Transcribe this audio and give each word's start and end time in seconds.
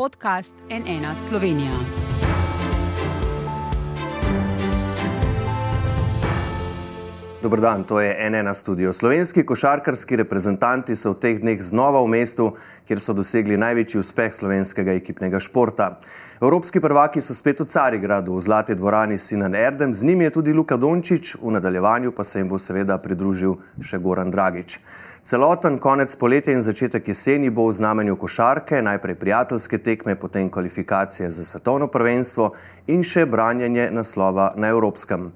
podcast 0.00 0.52
NN 0.70 1.04
Slovenija. 1.28 1.72
Dobro 7.42 7.60
dan, 7.60 7.84
to 7.84 8.00
je 8.00 8.30
NN 8.30 8.54
studio. 8.54 8.92
Slovenski 8.92 9.46
košarkarski 9.46 10.16
reprezentanti 10.16 10.96
so 10.96 11.12
v 11.12 11.20
teh 11.20 11.40
dneh 11.40 11.60
znova 11.62 12.00
v 12.00 12.08
mestu, 12.16 12.46
kjer 12.88 13.00
so 13.00 13.12
dosegli 13.12 13.60
največji 13.60 14.00
uspeh 14.00 14.32
slovenskega 14.32 14.96
ekipnega 14.96 15.40
športa. 15.40 15.90
Evropski 16.40 16.80
prvaki 16.80 17.20
so 17.20 17.36
spet 17.36 17.60
v 17.60 17.68
Carigradu, 17.68 18.36
v 18.36 18.40
zlati 18.40 18.74
dvorani 18.74 19.18
Sinan 19.18 19.54
Erdem, 19.54 19.94
z 19.94 20.04
njimi 20.04 20.24
je 20.24 20.30
tudi 20.30 20.52
Luka 20.52 20.76
Dončić, 20.76 21.34
v 21.42 21.52
nadaljevanju 21.60 22.12
pa 22.16 22.24
se 22.24 22.40
jim 22.40 22.48
bo 22.48 22.58
seveda 22.58 22.96
pridružil 23.04 23.58
še 23.84 23.98
Goran 23.98 24.30
Dragič. 24.30 24.80
Celoten 25.22 25.78
konec 25.78 26.14
poletja 26.16 26.52
in 26.56 26.62
začetek 26.64 27.08
jeseni 27.08 27.50
bo 27.52 27.66
v 27.68 27.72
znamenju 27.76 28.16
košarke, 28.16 28.78
najprej 28.82 29.14
prijateljske 29.20 29.78
tekme, 29.78 30.14
potem 30.16 30.48
kvalifikacije 30.50 31.30
za 31.30 31.44
svetovno 31.44 31.86
prvenstvo 31.92 32.54
in 32.86 33.02
še 33.04 33.26
branjenje 33.26 33.90
naslova 33.92 34.54
na 34.56 34.70
Evropskem. 34.72 35.26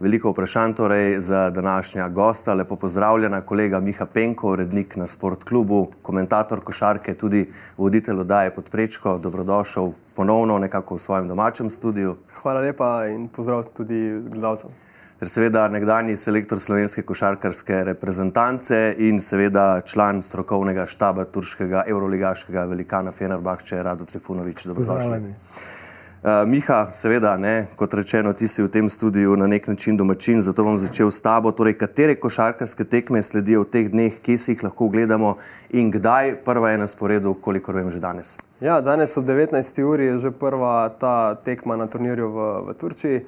Veliko 0.00 0.34
vprašanj 0.34 0.74
torej 0.76 1.20
za 1.20 1.50
današnja 1.50 2.08
gosta. 2.08 2.54
Lepo 2.54 2.76
pozdravljena 2.76 3.40
kolega 3.40 3.80
Miha 3.80 4.06
Penko, 4.06 4.52
urednik 4.52 4.96
na 4.96 5.06
Sport 5.06 5.44
klubu, 5.44 5.88
komentator 6.02 6.60
košarke, 6.60 7.14
tudi 7.14 7.46
voditelj 7.76 8.20
oddaje 8.20 8.54
pod 8.54 8.70
prečko. 8.70 9.18
Dobrodošel 9.18 9.92
ponovno 10.16 10.58
nekako 10.58 10.94
v 10.94 11.06
svojem 11.06 11.28
domačem 11.28 11.70
studiu. 11.70 12.16
Hvala 12.42 12.60
lepa 12.60 13.06
in 13.08 13.28
pozdrav 13.28 13.64
tudi 13.76 14.20
gledalcem. 14.28 14.89
Ter 15.20 15.28
seveda 15.28 15.66
nekdani 15.68 16.14
selektor 16.16 16.56
slovenske 16.64 17.02
košarkarske 17.04 17.82
reprezentance 17.84 18.76
in 19.04 19.18
seveda 19.20 19.82
član 19.84 20.22
strokovnega 20.24 20.86
štaba 20.88 21.26
turškega 21.28 21.82
euroligaškega 21.92 22.62
velikana 22.70 23.12
Fenerbahče, 23.12 23.82
Rado 23.82 24.06
Trifunovič. 24.08 24.64
Dobrodošli. 24.70 25.18
Uh, 25.20 26.48
Miha, 26.48 26.78
seveda, 26.96 27.34
ne, 27.36 27.66
kot 27.76 27.94
rečeno, 28.00 28.32
ti 28.32 28.48
si 28.48 28.64
v 28.64 28.70
tem 28.72 28.88
studiu 28.88 29.36
na 29.36 29.46
nek 29.46 29.68
način 29.68 29.96
domačin, 29.96 30.40
zato 30.42 30.64
bom 30.64 30.80
začel 30.80 31.12
s 31.12 31.20
tabo. 31.20 31.52
Torej, 31.52 31.76
katere 31.76 32.16
košarkarske 32.16 32.88
tekme 32.88 33.20
sledijo 33.22 33.66
v 33.66 33.70
teh 33.76 33.92
dneh, 33.92 34.16
kje 34.24 34.38
si 34.38 34.52
jih 34.54 34.64
lahko 34.70 34.88
gledamo 34.88 35.34
in 35.76 35.92
kdaj 35.92 36.38
prva 36.48 36.72
je 36.72 36.80
na 36.80 36.88
sporedu, 36.88 37.34
kolikor 37.44 37.76
vem 37.76 37.92
že 37.92 38.00
danes? 38.00 38.38
Ja, 38.60 38.80
danes 38.80 39.20
ob 39.20 39.28
19. 39.28 39.84
uri 39.84 40.08
je 40.14 40.18
že 40.18 40.32
prva 40.32 40.88
ta 40.88 41.36
tekma 41.44 41.76
na 41.76 41.92
turnirju 41.92 42.32
v, 42.32 42.50
v 42.72 42.80
Turčiji. 42.80 43.24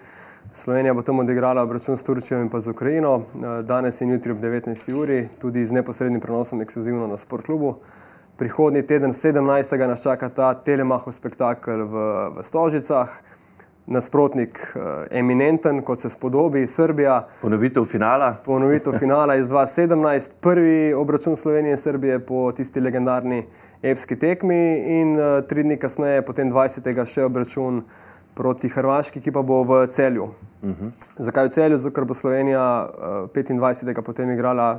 Slovenija 0.54 0.94
bo 0.94 1.02
tam 1.02 1.18
odigrala 1.18 1.62
obračun 1.62 1.96
s 1.96 2.04
Turčijo 2.04 2.40
in 2.40 2.48
pa 2.48 2.60
z 2.60 2.70
Ukrajino. 2.70 3.22
Danes 3.62 4.00
in 4.00 4.10
jutri 4.10 4.32
ob 4.32 4.38
19. 4.38 5.00
uri, 5.02 5.28
tudi 5.40 5.64
z 5.64 5.72
neposrednim 5.72 6.20
prenosom 6.20 6.60
ekskluzivno 6.60 7.06
na 7.06 7.16
Sport 7.16 7.46
klubu. 7.46 7.74
Prihodnji 8.36 8.82
teden, 8.86 9.12
17. 9.12 9.86
nas 9.88 10.02
čaka 10.02 10.28
ta 10.28 10.54
Telemahov 10.54 11.12
spektakel 11.12 11.86
v, 11.86 11.94
v 12.36 12.42
Stožicah, 12.42 13.08
nasprotnik 13.86 14.58
eh, 14.58 15.18
eminenten, 15.18 15.82
kot 15.82 16.00
se 16.00 16.10
spodobi, 16.10 16.66
Srbija. 16.66 17.26
Ponovitev 17.40 17.84
finala. 17.84 18.36
Ponovitev 18.44 18.92
finala 18.98 19.36
iz 19.36 19.48
2017, 19.48 20.32
prvi 20.40 20.92
obračun 20.94 21.36
Slovenije 21.36 21.72
in 21.72 21.78
Srbije 21.78 22.18
po 22.26 22.52
tisti 22.52 22.80
legendarni 22.80 23.46
epski 23.82 24.18
tekmi, 24.18 24.84
in 25.00 25.16
uh, 25.16 25.46
tri 25.48 25.62
dni 25.62 25.76
kasneje, 25.76 26.22
potem 26.22 26.50
20. 26.52 27.06
še 27.06 27.24
obračun 27.24 27.82
proti 28.34 28.68
Hrvaški, 28.68 29.20
ki 29.20 29.32
pa 29.32 29.42
bo 29.42 29.62
v 29.62 29.86
celju. 29.86 30.30
Uh 30.62 30.70
-huh. 30.70 30.90
Zakaj 31.16 31.46
v 31.46 31.50
celju? 31.50 31.78
Zato, 31.78 31.94
ker 31.94 32.04
bo 32.04 32.14
Slovenija 32.14 32.88
uh, 33.24 33.30
25. 33.30 34.02
potem 34.02 34.30
igrala 34.30 34.78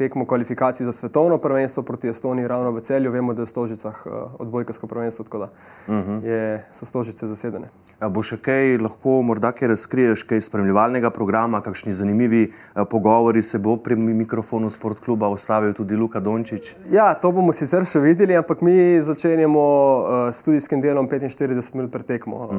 tekmo 0.00 0.24
kvalifikacij 0.24 0.84
za 0.84 0.92
svetovno 0.92 1.38
prvenstvo 1.38 1.82
proti 1.82 2.08
Estoniji, 2.08 2.48
ravno 2.48 2.70
v 2.72 2.80
celju. 2.80 3.10
Vemo, 3.12 3.34
da 3.34 3.42
je 3.42 3.46
v 3.46 3.48
Stožicah 3.48 3.96
uh, 4.06 4.12
odbojkarsko 4.38 4.86
prvenstvo, 4.86 5.24
tako 5.24 5.38
da 5.38 5.44
uh 5.44 5.94
-huh. 5.94 6.24
je, 6.24 6.64
so 6.72 6.86
Stožice 6.86 7.26
zasedene. 7.26 7.68
A 8.00 8.08
bo 8.08 8.22
še 8.22 8.36
kaj 8.36 8.78
lahko, 8.78 9.22
morda 9.22 9.52
kaj 9.52 9.68
razkriješ, 9.68 10.22
kaj 10.22 10.40
spremljevalnega 10.40 11.10
programa, 11.10 11.60
kakšni 11.60 11.92
zanimivi 11.92 12.46
uh, 12.48 12.86
pogovori 12.90 13.42
se 13.42 13.58
bo 13.58 13.76
pri 13.76 13.96
mikrofonu 13.96 14.70
Sport 14.70 15.00
kluba 15.00 15.28
ustavil 15.28 15.72
tudi 15.72 15.96
Luka 15.96 16.20
Dončić? 16.20 16.72
Ja, 16.90 17.14
to 17.14 17.32
bomo 17.32 17.52
sicer 17.52 17.84
še 17.84 18.00
videli, 18.00 18.36
ampak 18.36 18.60
mi 18.60 19.02
začenjamo 19.02 19.60
uh, 19.60 20.32
s 20.32 20.40
študijskim 20.40 20.80
delom 20.80 21.08
45 21.08 21.74
minut 21.74 21.92
pred 21.92 22.06
tekmo. 22.06 22.36
Uh 22.36 22.50
-huh. 22.50 22.56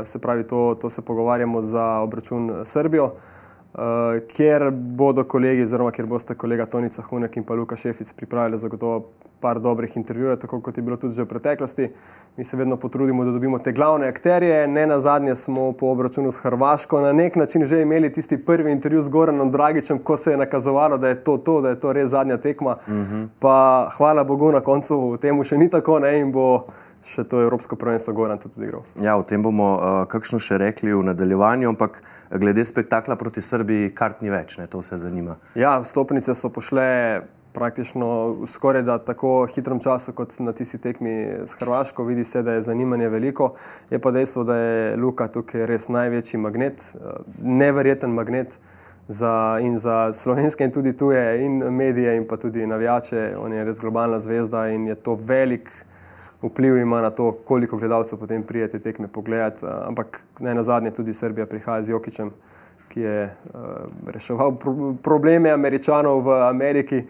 uh, 0.00 0.06
se 0.06 0.18
pravi, 0.18 0.44
to, 0.44 0.76
to 0.80 0.90
se 0.90 1.02
pogovarjamo 1.02 1.62
za 1.62 1.98
obračun 2.04 2.52
Srbijo. 2.64 3.10
Uh, 3.76 3.82
kjer 4.36 4.70
bodo 4.72 5.24
kolegi, 5.28 5.62
oziroma 5.62 5.90
kjer 5.92 6.06
boste 6.08 6.34
kolega 6.34 6.64
Tonica 6.66 7.02
Hunek 7.02 7.34
in 7.36 7.44
pa 7.44 7.54
Luka 7.54 7.76
Šefic 7.76 8.12
pripravili 8.16 8.58
zagotovo 8.58 9.02
par 9.40 9.60
dobrih 9.60 9.96
intervjujev, 9.96 10.38
tako 10.40 10.60
kot 10.60 10.76
je 10.76 10.82
bilo 10.82 10.96
tudi 10.96 11.14
že 11.14 11.22
v 11.22 11.28
preteklosti. 11.28 11.90
Mi 12.36 12.44
se 12.44 12.56
vedno 12.56 12.76
potrudimo, 12.76 13.24
da 13.24 13.30
dobimo 13.30 13.58
te 13.58 13.72
glavne 13.72 14.08
akterje. 14.08 14.68
Ne 14.68 14.86
na 14.86 14.98
zadnje 14.98 15.34
smo 15.34 15.72
po 15.72 15.86
obračunu 15.86 16.32
s 16.32 16.38
Hrvaško 16.38 17.00
na 17.00 17.12
nek 17.12 17.36
način 17.36 17.64
že 17.64 17.82
imeli 17.82 18.12
tisti 18.12 18.44
prvi 18.44 18.72
intervju 18.72 19.02
z 19.02 19.08
Goranom 19.08 19.50
Dragičem, 19.50 19.98
ko 19.98 20.16
se 20.16 20.30
je 20.30 20.36
nakazovalo, 20.36 20.98
da 20.98 21.08
je 21.08 21.24
to, 21.24 21.36
to 21.36 21.60
da 21.60 21.68
je 21.68 21.80
to 21.80 21.92
res 21.92 22.08
zadnja 22.08 22.36
tekma. 22.36 22.76
Uh 22.86 22.94
mhm. 22.94 23.14
-huh. 23.14 23.28
Pa 23.38 23.88
hvala 23.98 24.24
Bogu 24.24 24.52
na 24.52 24.60
koncu 24.60 25.18
temu 25.20 25.44
še 25.44 25.58
ni 25.58 25.70
tako 25.70 25.98
ne 25.98 26.18
in 26.20 26.32
bo 26.32 26.64
še 27.06 27.24
to 27.30 27.40
Evropsko 27.44 27.78
prvenstvo 27.78 28.14
Goran 28.16 28.40
tudi 28.42 28.66
igral. 28.66 28.82
Ja, 29.02 29.14
o 29.16 29.22
tem 29.22 29.42
bomo 29.42 29.68
uh, 29.76 30.02
kakšno 30.10 30.40
še 30.42 30.58
rekli 30.58 30.94
v 30.94 31.04
nadaljevanju, 31.06 31.70
ampak 31.70 32.02
glede 32.34 32.64
spektakla 32.66 33.16
proti 33.16 33.44
Srbiji, 33.44 33.94
kart 33.94 34.26
ni 34.26 34.32
več, 34.32 34.58
ne, 34.58 34.66
to 34.66 34.82
vse 34.82 34.98
zanima. 35.00 35.38
Ja, 35.54 35.78
stopnice 35.86 36.34
so 36.34 36.50
pošle 36.50 36.86
praktično 37.56 38.36
skoraj 38.46 38.82
da 38.82 38.98
tako 38.98 39.46
hitrem 39.54 39.78
času 39.80 40.12
kot 40.12 40.34
na 40.44 40.52
tisti 40.52 40.78
tekmi 40.78 41.14
s 41.46 41.56
Hrvaško. 41.60 42.04
Vidi 42.04 42.24
se, 42.24 42.42
da 42.42 42.52
je 42.52 42.62
zanimanje 42.62 43.08
veliko. 43.08 43.54
Je 43.90 43.98
pa 43.98 44.10
dejstvo, 44.10 44.44
da 44.44 44.56
je 44.56 44.96
Luka 45.00 45.28
tukaj 45.32 45.64
res 45.66 45.88
največji 45.88 46.40
magnet, 46.40 46.82
neverjeten 47.42 48.12
magnet. 48.12 48.58
Za, 49.08 49.58
in 49.62 49.78
za 49.78 50.10
slovenske, 50.12 50.66
in 50.66 50.72
tudi 50.74 50.90
tuje, 50.96 51.44
in 51.44 51.60
medije, 51.70 52.16
in 52.16 52.24
pa 52.28 52.36
tudi 52.36 52.66
navijače. 52.66 53.36
On 53.38 53.52
je 53.52 53.64
res 53.64 53.78
globalna 53.80 54.18
zvezda 54.20 54.66
in 54.74 54.88
je 54.90 54.94
to 54.94 55.14
velik, 55.14 55.70
vpliv 56.42 56.76
ima 56.76 57.00
na 57.00 57.10
to, 57.10 57.32
koliko 57.32 57.76
gledalcev 57.76 58.18
potem 58.18 58.42
prijete 58.42 58.78
tekme 58.78 59.08
pogledati. 59.08 59.66
Ampak 59.66 60.20
ne 60.40 60.54
na 60.54 60.62
zadnje, 60.62 60.90
tudi 60.90 61.12
Srbija 61.12 61.46
prihaja 61.46 61.82
z 61.82 61.90
Jokičem, 61.90 62.30
ki 62.88 63.00
je 63.00 63.24
uh, 63.24 63.60
reševal 64.06 64.56
pro 64.58 64.94
probleme 65.02 65.50
američanov 65.50 66.20
v 66.20 66.42
Ameriki, 66.48 67.02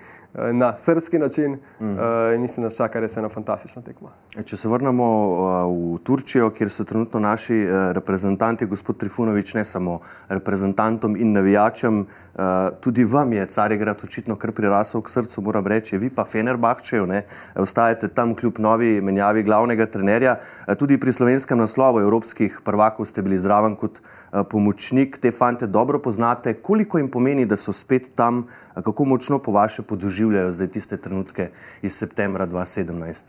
na 0.53 0.77
srpski 0.77 1.19
način. 1.19 1.59
Mm. 1.81 1.91
Uh, 1.91 2.41
mislim, 2.41 2.65
da 2.65 2.71
čaka 2.71 3.01
res 3.01 3.17
ena 3.17 3.29
fantastična 3.29 3.83
tekma. 3.83 4.11
E, 4.37 4.43
če 4.43 4.57
se 4.57 4.69
vrnemo 4.69 5.07
uh, 5.07 5.39
v 5.73 5.99
Turčijo, 6.05 6.51
kjer 6.51 6.71
so 6.71 6.85
trenutno 6.85 7.21
naši 7.21 7.63
uh, 7.65 7.93
reprezentanti, 7.97 8.67
gospod 8.67 8.99
Trifunovič, 9.01 9.55
ne 9.55 9.65
samo 9.65 10.01
reprezentantom 10.29 11.17
in 11.17 11.33
navijačem, 11.33 12.01
uh, 12.01 12.43
tudi 12.81 13.05
vam 13.05 13.33
je 13.33 13.47
Carigrad 13.47 14.05
očitno 14.05 14.37
kar 14.37 14.53
prirasel 14.53 15.01
k 15.01 15.15
srcu, 15.15 15.43
moram 15.43 15.67
reči, 15.67 15.99
vi 15.99 16.11
pa 16.11 16.25
Fenerbahčejo, 16.25 17.07
ne, 17.07 17.23
ostajate 17.55 18.09
tam 18.09 18.35
kljub 18.35 18.59
novi 18.59 19.01
menjavi 19.01 19.43
glavnega 19.43 19.87
trenerja. 19.87 20.37
Uh, 20.67 20.75
tudi 20.77 21.01
pri 21.01 21.13
slovenskem 21.13 21.59
naslovu 21.59 22.05
evropskih 22.05 22.61
prvakov 22.65 23.09
ste 23.09 23.25
bili 23.25 23.39
zraven 23.41 23.77
kot 23.77 24.03
uh, 24.03 24.45
pomočnik, 24.51 25.17
te 25.19 25.33
fante 25.33 25.67
dobro 25.67 25.99
poznate. 25.99 26.55
Koliko 26.55 26.99
jim 26.99 27.09
pomeni, 27.09 27.47
da 27.47 27.57
so 27.57 27.73
spet 27.73 28.13
tam, 28.15 28.45
kako 28.75 29.05
močno 29.05 29.39
po 29.39 29.53
vaše 29.53 29.83
podoživljajo? 29.83 30.26
Doživljajo 30.27 30.53
zdaj 30.53 30.69
tiste 30.69 30.97
trenutke 30.97 31.51
iz 31.83 31.95
septembra 31.95 32.47
2017? 32.47 33.25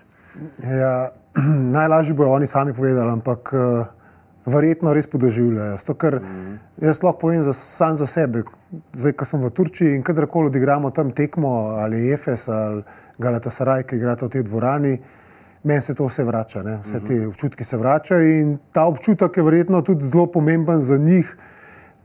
Ja, 0.64 1.12
najlažje 1.78 2.14
bojo 2.14 2.32
oni 2.32 2.48
sami 2.48 2.74
povedali, 2.74 3.12
ampak 3.12 3.54
uh, 3.54 3.86
verjetno 4.46 4.94
res 4.94 5.08
podoživljajo. 5.08 5.78
Sto, 5.78 5.94
ker, 5.94 6.20
mm. 6.22 6.58
Jaz 6.82 7.04
lahko 7.04 7.20
povem 7.20 7.44
za, 7.44 7.54
sam 7.54 7.98
za 7.98 8.06
sebe, 8.06 8.44
zdaj, 8.94 9.14
ko 9.14 9.26
sem 9.26 9.42
v 9.42 9.50
Turčiji 9.50 9.96
in 9.96 10.04
kadarkoli 10.04 10.52
odigramo 10.52 10.92
tam 10.92 11.12
tekmo 11.12 11.78
ali 11.82 12.12
EFS 12.14 12.50
ali 12.50 12.84
Galata 13.18 13.50
Saraj, 13.50 13.84
ki 13.84 13.98
igrate 13.98 14.26
v 14.26 14.30
tej 14.30 14.44
dvorani. 14.44 14.98
Meni 15.64 15.82
se 15.82 15.96
to 15.96 16.06
vse 16.06 16.24
vrača, 16.24 16.64
ne? 16.64 16.80
vse 16.84 17.00
te 17.00 17.14
mhm. 17.14 17.28
občutki 17.30 17.64
se 17.64 17.78
vračajo 17.78 18.24
in 18.42 18.58
ta 18.72 18.86
občutek 18.86 19.38
je 19.38 19.44
verjetno 19.44 19.82
tudi 19.82 20.08
zelo 20.08 20.28
pomemben 20.32 20.82
za 20.82 20.98
njih, 20.98 21.36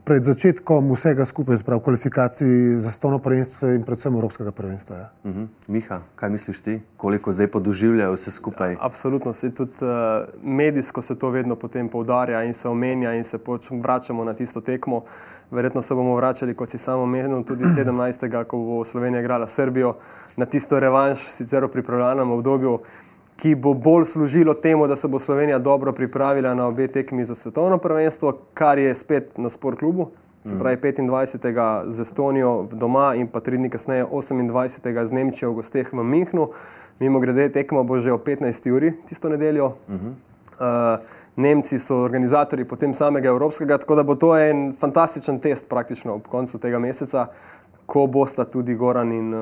pred 0.03 0.23
začetkom 0.23 0.91
vsega 0.91 1.25
skupaj, 1.25 1.57
sprav 1.57 1.79
kvalifikacij 1.79 2.75
za 2.79 2.91
stovno 2.91 3.19
prvenstvo 3.19 3.69
in 3.71 3.83
predvsem 3.83 4.13
Evropskega 4.13 4.51
prvenstva. 4.51 4.95
Ja. 4.97 5.09
Uh 5.23 5.35
-huh. 5.35 5.47
Miha, 5.67 6.01
kaj 6.15 6.29
misliš 6.29 6.61
ti, 6.61 6.81
koliko 6.97 7.33
zdaj 7.33 7.47
podoživljajo 7.47 8.13
vse 8.13 8.31
skupaj? 8.31 8.71
Ja, 8.71 8.77
absolutno, 8.81 9.33
se 9.33 9.55
tudi 9.55 9.71
uh, 9.81 10.27
medijsko 10.43 11.01
se 11.01 11.19
to 11.19 11.29
vedno 11.29 11.55
potem 11.55 11.89
poudarja 11.89 12.43
in 12.43 12.53
se 12.53 12.67
omenja 12.67 13.13
in 13.13 13.23
se 13.23 13.39
vračamo 13.81 14.23
na 14.23 14.33
tisto 14.33 14.61
tekmo. 14.61 15.03
Verjetno 15.51 15.81
se 15.81 15.95
bomo 15.95 16.15
vračali, 16.15 16.55
kot 16.55 16.69
si 16.69 16.77
samo 16.77 17.03
omenil, 17.03 17.43
tudi 17.43 17.63
17. 17.79 18.43
ko 18.43 18.57
bo 18.57 18.83
Slovenija 18.83 19.19
igrala 19.19 19.47
Srbijo 19.47 19.95
na 20.37 20.45
tisto 20.45 20.79
revanš, 20.79 21.19
sicer 21.19 21.63
v 21.63 21.67
pripravljalnem 21.67 22.31
obdobju 22.31 22.79
ki 23.35 23.55
bo 23.55 23.73
bolj 23.73 24.05
služilo 24.05 24.53
temu, 24.53 24.87
da 24.87 24.95
se 24.95 25.07
bo 25.07 25.19
Slovenija 25.19 25.59
dobro 25.59 25.93
pripravila 25.93 26.53
na 26.53 26.67
obe 26.67 26.87
tekmi 26.87 27.25
za 27.25 27.35
svetovno 27.35 27.77
prvenstvo, 27.77 28.37
kar 28.53 28.79
je 28.79 28.95
spet 28.95 29.37
na 29.37 29.49
sport 29.49 29.79
klubu. 29.79 30.09
se 30.43 30.59
pravi 30.59 30.77
25. 30.77 31.83
z 31.87 32.01
Estonijo 32.01 32.67
doma 32.71 33.15
in 33.15 33.27
pa 33.27 33.39
tri 33.39 33.57
dni 33.57 33.69
kasneje 33.69 34.05
28. 34.05 35.05
z 35.05 35.11
Nemčijo 35.11 35.51
v 35.51 35.55
gosteh 35.55 35.93
v 35.93 36.03
Münchnu. 36.03 36.49
Mimo 36.99 37.19
grede, 37.19 37.49
tekmo 37.49 37.83
bo 37.83 37.99
že 37.99 38.11
o 38.11 38.17
15. 38.17 38.71
uri 38.71 38.93
tisto 39.05 39.29
nedeljo. 39.29 39.65
Uh 39.65 39.73
-huh. 39.87 40.13
uh, 40.99 41.05
Nemci 41.35 41.79
so 41.79 41.97
organizatori 41.97 42.65
potem 42.65 42.93
samega 42.93 43.29
Evropskega, 43.29 43.77
tako 43.77 43.95
da 43.95 44.03
bo 44.03 44.15
to 44.15 44.37
en 44.37 44.73
fantastičen 44.79 45.39
test 45.39 45.69
praktično 45.69 46.13
ob 46.13 46.27
koncu 46.27 46.57
tega 46.57 46.79
meseca, 46.79 47.27
ko 47.85 48.07
bosta 48.07 48.45
tudi 48.45 48.75
Goran 48.75 49.11
in 49.11 49.33
uh, 49.33 49.39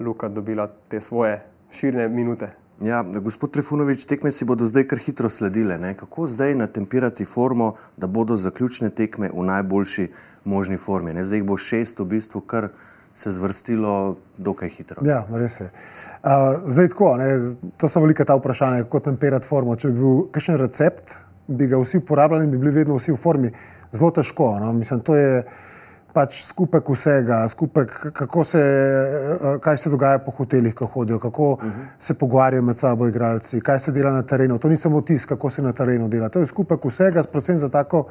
Luka 0.00 0.28
dobila 0.28 0.68
te 0.88 1.00
svoje 1.00 1.42
širne 1.70 2.08
minute. 2.08 2.63
Ja, 2.82 3.02
gospod 3.02 3.52
Trifunovič, 3.54 4.04
tekme 4.10 4.32
si 4.32 4.44
bodo 4.44 4.66
zdaj 4.66 4.88
kar 4.90 4.98
hitro 4.98 5.30
sledile. 5.30 5.78
Ne? 5.78 5.94
Kako 5.94 6.26
zdaj 6.26 6.54
natempirati 6.54 7.24
formo, 7.24 7.74
da 7.96 8.06
bodo 8.06 8.36
zaključne 8.36 8.90
tekme 8.90 9.30
v 9.34 9.44
najboljši 9.44 10.08
možni 10.44 10.76
formi? 10.76 11.14
Ne? 11.14 11.24
Zdaj 11.24 11.38
jih 11.38 11.46
bo 11.46 11.56
šest, 11.56 12.00
v 12.00 12.04
bistvu 12.16 12.40
kar 12.40 12.68
se 13.14 13.30
zvrstilo 13.32 14.16
dokaj 14.38 14.68
hitro. 14.68 15.06
Ja, 15.06 15.22
res 15.30 15.60
je. 15.60 15.68
Uh, 16.22 16.66
zdaj 16.66 16.88
tako, 16.88 17.16
ne? 17.16 17.28
to 17.78 17.88
so 17.88 18.02
velike 18.02 18.24
ta 18.24 18.34
vprašanja, 18.34 18.82
kako 18.88 19.00
temperirati 19.06 19.46
formo. 19.46 19.76
Če 19.76 19.92
bi 19.92 20.00
bil 20.00 20.24
kakšen 20.34 20.58
recept, 20.58 21.14
bi 21.46 21.70
ga 21.70 21.78
vsi 21.78 22.02
uporabljali 22.02 22.48
in 22.48 22.50
bi 22.50 22.58
bili 22.58 22.74
vedno 22.74 22.98
vsi 22.98 23.14
v 23.14 23.20
formi. 23.22 23.52
Zelo 23.92 24.10
težko. 24.10 24.56
No? 24.58 24.72
Mislim, 24.72 25.00
to 25.06 25.14
je 25.14 25.44
pač 26.14 26.38
skupek 26.46 26.88
vsega, 26.88 27.42
skupek, 27.48 27.90
kako 28.14 28.44
se, 28.44 28.60
eh, 28.60 29.58
kaj 29.60 29.76
se 29.76 29.90
dogaja 29.90 30.18
po 30.18 30.30
hotelih, 30.30 30.74
ko 30.74 30.86
hodijo, 30.86 31.18
kako 31.18 31.50
uh 31.52 31.58
-huh. 31.62 31.86
se 31.98 32.14
pogovarjajo 32.14 32.62
med 32.62 32.76
sabo 32.76 33.08
igralci, 33.08 33.60
kaj 33.60 33.78
se 33.78 33.92
dela 33.92 34.10
na 34.10 34.22
terenu. 34.22 34.58
To 34.58 34.68
ni 34.68 34.76
samo 34.76 35.00
tisk, 35.00 35.28
kako 35.28 35.50
se 35.50 35.62
na 35.62 35.72
terenu 35.72 36.08
dela. 36.08 36.28
To 36.28 36.38
je 36.38 36.46
skupek 36.46 36.84
vsega, 36.84 37.22
predvsem 37.32 37.58
za 37.58 37.68
tako 37.68 38.06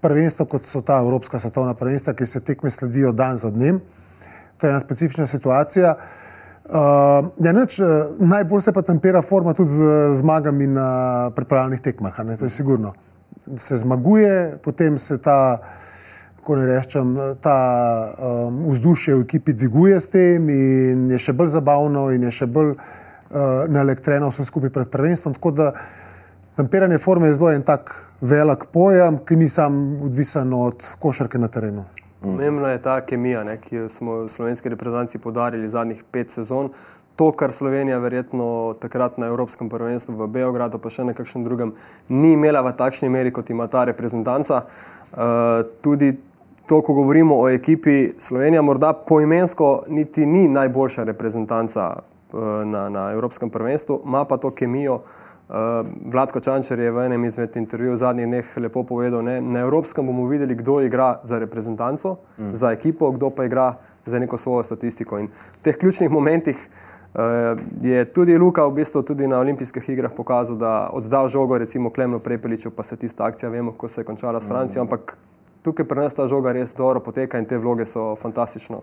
prvenstvo, 0.00 0.46
kot 0.46 0.64
so 0.64 0.80
ta 0.80 0.98
Evropska 0.98 1.38
svetovna 1.38 1.74
prvenstva, 1.74 2.12
ki 2.12 2.26
se 2.26 2.40
tekme 2.40 2.70
sledijo 2.70 3.12
dan 3.12 3.36
za 3.36 3.50
dnem. 3.50 3.80
To 4.56 4.66
je 4.66 4.70
ena 4.70 4.80
specifična 4.80 5.26
situacija. 5.26 5.94
Uh, 6.64 6.72
ja, 7.44 7.52
neč, 7.52 7.78
eh, 7.80 7.84
najbolj 8.18 8.60
se 8.60 8.72
pa 8.72 8.82
tempera 8.82 9.22
forma 9.22 9.52
tudi 9.54 9.68
z 9.68 10.14
zmagami 10.14 10.66
na 10.66 11.30
pripravljalnih 11.36 11.80
tekmah. 11.80 12.16
To 12.38 12.44
je 12.44 12.48
sigurno. 12.48 12.94
Se 13.56 13.76
zmaguje, 13.76 14.58
potem 14.64 14.98
se 14.98 15.18
ta 15.18 15.60
kako 16.44 16.56
ne 16.56 16.66
rečem, 16.66 17.16
ta 17.40 18.12
um, 18.20 18.68
vzdušje 18.68 19.14
v 19.14 19.20
ekipi 19.24 19.52
dviguje 19.52 20.00
s 20.00 20.10
tem 20.12 20.48
in 20.52 21.06
je 21.10 21.18
še 21.18 21.32
bolj 21.32 21.54
zabavno 21.56 22.10
in 22.12 22.26
je 22.28 22.32
še 22.36 22.46
bolj 22.52 22.74
uh, 22.74 23.64
naelektreno 23.72 24.28
vse 24.28 24.44
skupaj 24.44 24.68
pred 24.74 24.90
prvenstvom. 24.92 25.38
Tako 25.38 25.50
da 25.56 25.70
temperanje 26.60 26.98
forme 27.00 27.30
je 27.30 27.38
zelo 27.38 27.48
en 27.48 27.64
tak 27.64 27.94
velik 28.20 28.66
pojem, 28.76 29.22
ki 29.24 29.38
ni 29.40 29.48
sam 29.48 29.78
odvisen 30.04 30.52
od 30.52 30.84
košarke 31.00 31.40
na 31.40 31.48
terenu. 31.48 31.86
Pomembna 32.20 32.74
je 32.74 32.82
ta 32.84 32.98
kemija, 33.00 33.40
ne, 33.48 33.56
ki 33.56 33.88
smo 33.88 34.26
v 34.26 34.28
slovenski 34.28 34.68
reprezentanci 34.68 35.22
podarili 35.24 35.68
zadnjih 35.68 36.04
pet 36.12 36.28
sezon. 36.28 36.68
To, 37.16 37.30
kar 37.32 37.56
Slovenija 37.56 38.02
verjetno 38.04 38.74
takrat 38.82 39.16
na 39.22 39.30
Evropskem 39.32 39.72
prvenstvu 39.72 40.18
v 40.18 40.28
Beogradu, 40.36 40.76
pa 40.82 40.92
še 40.92 41.08
na 41.08 41.16
kakšnem 41.16 41.48
drugem, 41.48 41.72
ni 42.12 42.34
imela 42.36 42.60
v 42.66 42.76
takšni 42.76 43.08
meri, 43.08 43.32
kot 43.32 43.48
ima 43.54 43.64
ta 43.70 43.88
reprezentanca. 43.88 44.64
Uh, 45.14 45.62
tudi 45.80 46.12
to, 46.66 46.82
ko 46.82 46.92
govorimo 46.92 47.40
o 47.40 47.48
ekipi 47.48 48.08
Slovenija, 48.18 48.62
morda 48.62 48.92
poimensko 48.92 49.82
niti 49.88 50.26
ni 50.26 50.48
najboljša 50.48 51.04
reprezentanca 51.04 51.92
uh, 52.32 52.40
na, 52.64 52.88
na 52.88 53.12
Evropskem 53.12 53.50
prvenstvu, 53.50 54.00
ima 54.04 54.24
pa 54.24 54.36
to 54.36 54.50
kemijo. 54.50 54.94
Uh, 54.94 55.54
Vladko 56.12 56.40
Čančer 56.40 56.78
je 56.78 56.90
v 56.90 57.04
enem 57.04 57.24
izmed 57.24 57.56
intervjujev 57.56 57.96
zadnjih 57.96 58.26
dneh 58.26 58.52
lepo 58.56 58.82
povedal, 58.82 59.22
da 59.22 59.40
na 59.40 59.60
Evropskem 59.60 60.06
bomo 60.06 60.26
videli, 60.26 60.54
kdo 60.54 60.80
igra 60.80 61.20
za 61.22 61.38
reprezentanco, 61.38 62.16
mm. 62.38 62.52
za 62.52 62.72
ekipo, 62.72 63.10
kdo 63.10 63.30
pa 63.30 63.44
igra 63.44 63.74
za 64.06 64.18
neko 64.18 64.38
svojo 64.38 64.62
statistiko. 64.62 65.18
In 65.18 65.28
v 65.28 65.62
teh 65.62 65.76
ključnih 65.76 66.10
momentih 66.10 66.56
uh, 66.56 67.20
je 67.82 68.04
tudi 68.04 68.38
Luka 68.38 68.64
v 68.66 68.72
bistvu 68.80 69.02
tudi 69.02 69.28
na 69.28 69.38
olimpijskih 69.38 69.88
igrah 69.88 70.12
pokazal, 70.16 70.56
da 70.56 70.88
oddal 70.92 71.28
žogo 71.28 71.58
recimo 71.58 71.90
Klemnu 71.90 72.20
Prepeliču, 72.24 72.70
pa 72.70 72.82
se 72.82 72.96
tista 72.96 73.26
akcija, 73.26 73.50
vemo, 73.50 73.72
ko 73.72 73.88
se 73.88 74.00
je 74.00 74.04
končala 74.04 74.40
s 74.40 74.48
Francijo, 74.48 74.84
mm. 74.84 74.86
ampak 74.86 75.16
tukaj 75.64 75.86
pri 75.88 76.00
nas 76.00 76.14
ta 76.14 76.26
žoga 76.28 76.52
res 76.52 76.74
dobro 76.76 77.00
poteka 77.00 77.38
in 77.40 77.48
te 77.48 77.58
vloge 77.58 77.86
so 77.88 78.12
fantastično 78.20 78.82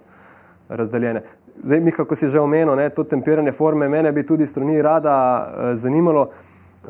razdeljene. 0.70 1.22
Zdaj, 1.64 1.80
mi, 1.80 1.92
kako 1.92 2.16
si 2.16 2.28
že 2.28 2.40
omenil, 2.40 2.76
ne, 2.76 2.90
to 2.90 3.04
tempiranje 3.04 3.52
forme, 3.52 3.90
mene 3.90 4.12
bi 4.12 4.26
tudi 4.26 4.48
strani 4.48 4.82
rada 4.82 5.16
uh, 5.42 5.74
zanimalo, 5.74 6.22
uh, 6.22 6.90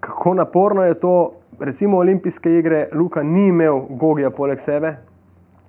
kako 0.00 0.34
naporno 0.34 0.84
je 0.84 1.00
to. 1.00 1.32
Recimo 1.60 1.98
olimpijske 1.98 2.58
igre, 2.58 2.86
Luka 2.92 3.22
ni 3.22 3.46
imel 3.46 3.82
Gogija 3.90 4.30
poleg 4.30 4.58
sebe, 4.58 4.94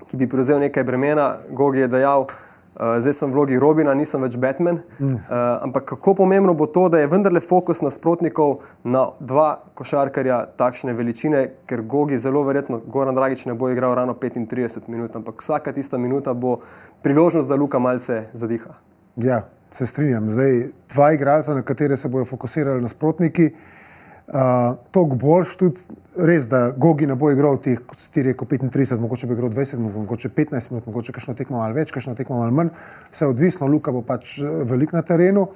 ki 0.08 0.18
bi 0.18 0.30
prevzel 0.30 0.60
nekaj 0.64 0.84
bremena. 0.88 1.36
Gogi 1.50 1.84
je 1.84 1.88
dejal, 1.92 2.22
uh, 2.22 2.51
Uh, 2.72 3.00
zdaj 3.04 3.14
sem 3.14 3.32
v 3.32 3.36
vlogi 3.36 3.60
Robina, 3.60 3.92
nisem 3.94 4.22
več 4.24 4.38
Batman. 4.40 4.80
Mm. 5.00 5.18
Uh, 5.18 5.34
ampak 5.68 5.90
kako 5.92 6.14
pomembno 6.22 6.54
bo 6.56 6.70
to, 6.72 6.86
da 6.90 7.02
je 7.02 7.10
vendarle 7.12 7.42
fokus 7.44 7.84
nasprotnikov 7.84 8.62
na 8.84 9.10
dva 9.20 9.50
košarkarja 9.76 10.38
takšne 10.56 10.96
veličine, 10.96 11.44
ker 11.68 11.84
Gogi 11.84 12.18
zelo 12.18 12.46
verjetno, 12.48 12.80
Goran 12.88 13.18
Dragič 13.18 13.44
ne 13.52 13.58
bo 13.60 13.68
igral 13.70 13.96
ravno 14.00 14.16
35 14.16 14.88
minut, 14.88 15.16
ampak 15.20 15.44
vsaka 15.44 15.76
tista 15.76 16.00
minuta 16.00 16.34
bo 16.34 16.62
priložnost, 17.04 17.52
da 17.52 17.60
Luka 17.60 17.80
malce 17.80 18.24
zadiha. 18.34 18.78
Ja, 19.20 19.44
se 19.72 19.86
strinjam. 19.86 20.32
Zdaj 20.32 20.72
dva 20.96 21.12
igralca, 21.12 21.54
na 21.54 21.68
katere 21.68 21.98
se 21.98 22.08
bodo 22.08 22.26
fokusirali 22.26 22.82
nasprotniki. 22.82 23.52
Uh, 23.52 23.81
Uh, 24.28 24.78
Tok 24.92 25.16
boljš 25.20 25.56
tudi 25.60 25.98
res, 26.16 26.46
da 26.48 26.70
Gogi 26.72 27.08
ne 27.08 27.16
bo 27.20 27.32
igral 27.34 27.58
teh, 27.64 27.80
kot 27.88 28.00
si 28.00 28.24
rekel, 28.24 28.48
35, 28.48 29.00
mogoče 29.02 29.28
bi 29.28 29.36
igral 29.36 29.50
20, 29.52 29.82
mogoče 29.82 30.30
15 30.36 30.72
minut, 30.72 30.88
mogoče 30.88 31.16
kakšno 31.16 31.36
tekmo 31.36 31.58
malo 31.58 31.76
več, 31.76 31.92
kakšno 31.92 32.14
tekmo 32.16 32.38
malo 32.40 32.56
manj, 32.56 32.70
vse 33.12 33.28
odvisno, 33.28 33.68
Luka 33.68 33.92
bo 33.92 34.04
pač 34.08 34.38
eh, 34.40 34.62
velik 34.70 34.94
na 34.96 35.02
terenu. 35.08 35.48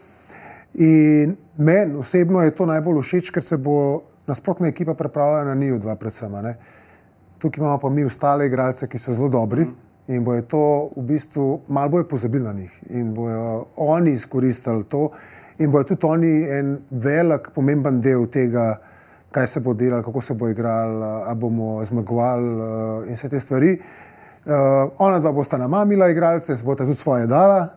In 0.81 1.37
meni 1.57 1.95
osebno 2.01 2.41
je 2.43 2.55
to 2.55 2.67
najbolj 2.67 2.99
všeč, 3.05 3.31
ker 3.31 3.45
se 3.45 3.57
bo 3.61 3.77
nasprotna 4.27 4.67
ekipa 4.67 4.97
pripravljala 4.97 5.45
na 5.53 5.55
njih 5.55 5.79
dva 5.79 5.95
predvsem. 5.95 6.33
Ne? 6.43 6.57
Tukaj 7.39 7.61
imamo 7.61 7.79
pa 7.79 7.89
mi 7.89 8.03
ostale 8.03 8.49
igralce, 8.49 8.89
ki 8.91 8.99
so 8.99 9.13
zelo 9.13 9.29
dobri. 9.29 9.69
In 10.07 10.23
bo 10.23 10.35
je 10.35 10.43
to 10.45 10.89
v 10.97 11.03
bistvu 11.07 11.61
malo 11.67 11.89
bolj 11.95 12.03
pozabili 12.09 12.43
na 12.43 12.53
njih, 12.53 12.73
in 12.89 13.13
bojo 13.13 13.65
oni 13.75 14.11
izkoristili 14.11 14.83
to, 14.83 15.09
in 15.57 15.71
bojo 15.71 15.83
tudi 15.83 16.05
oni 16.05 16.49
en 16.49 16.77
velik, 16.89 17.49
pomemben 17.53 18.01
del 18.01 18.27
tega, 18.31 18.75
kaj 19.31 19.47
se 19.47 19.59
bo 19.59 19.73
delalo, 19.73 20.03
kako 20.03 20.21
se 20.21 20.33
bo 20.33 20.49
igral, 20.49 21.03
ali 21.03 21.39
bomo 21.39 21.85
zmagovali 21.85 22.49
uh, 22.55 23.07
in 23.07 23.15
vse 23.15 23.29
te 23.29 23.39
stvari. 23.39 23.73
Uh, 24.45 24.91
ona 24.97 25.19
dva 25.19 25.31
bosta 25.31 25.57
namamila 25.57 26.09
igralce, 26.09 26.57
se 26.57 26.63
bosta 26.63 26.85
tudi 26.85 26.99
svoje 26.99 27.27
dala, 27.27 27.67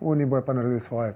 oni 0.00 0.26
bojo 0.26 0.42
pa 0.46 0.52
naredili 0.52 0.80
svoje. 0.80 1.14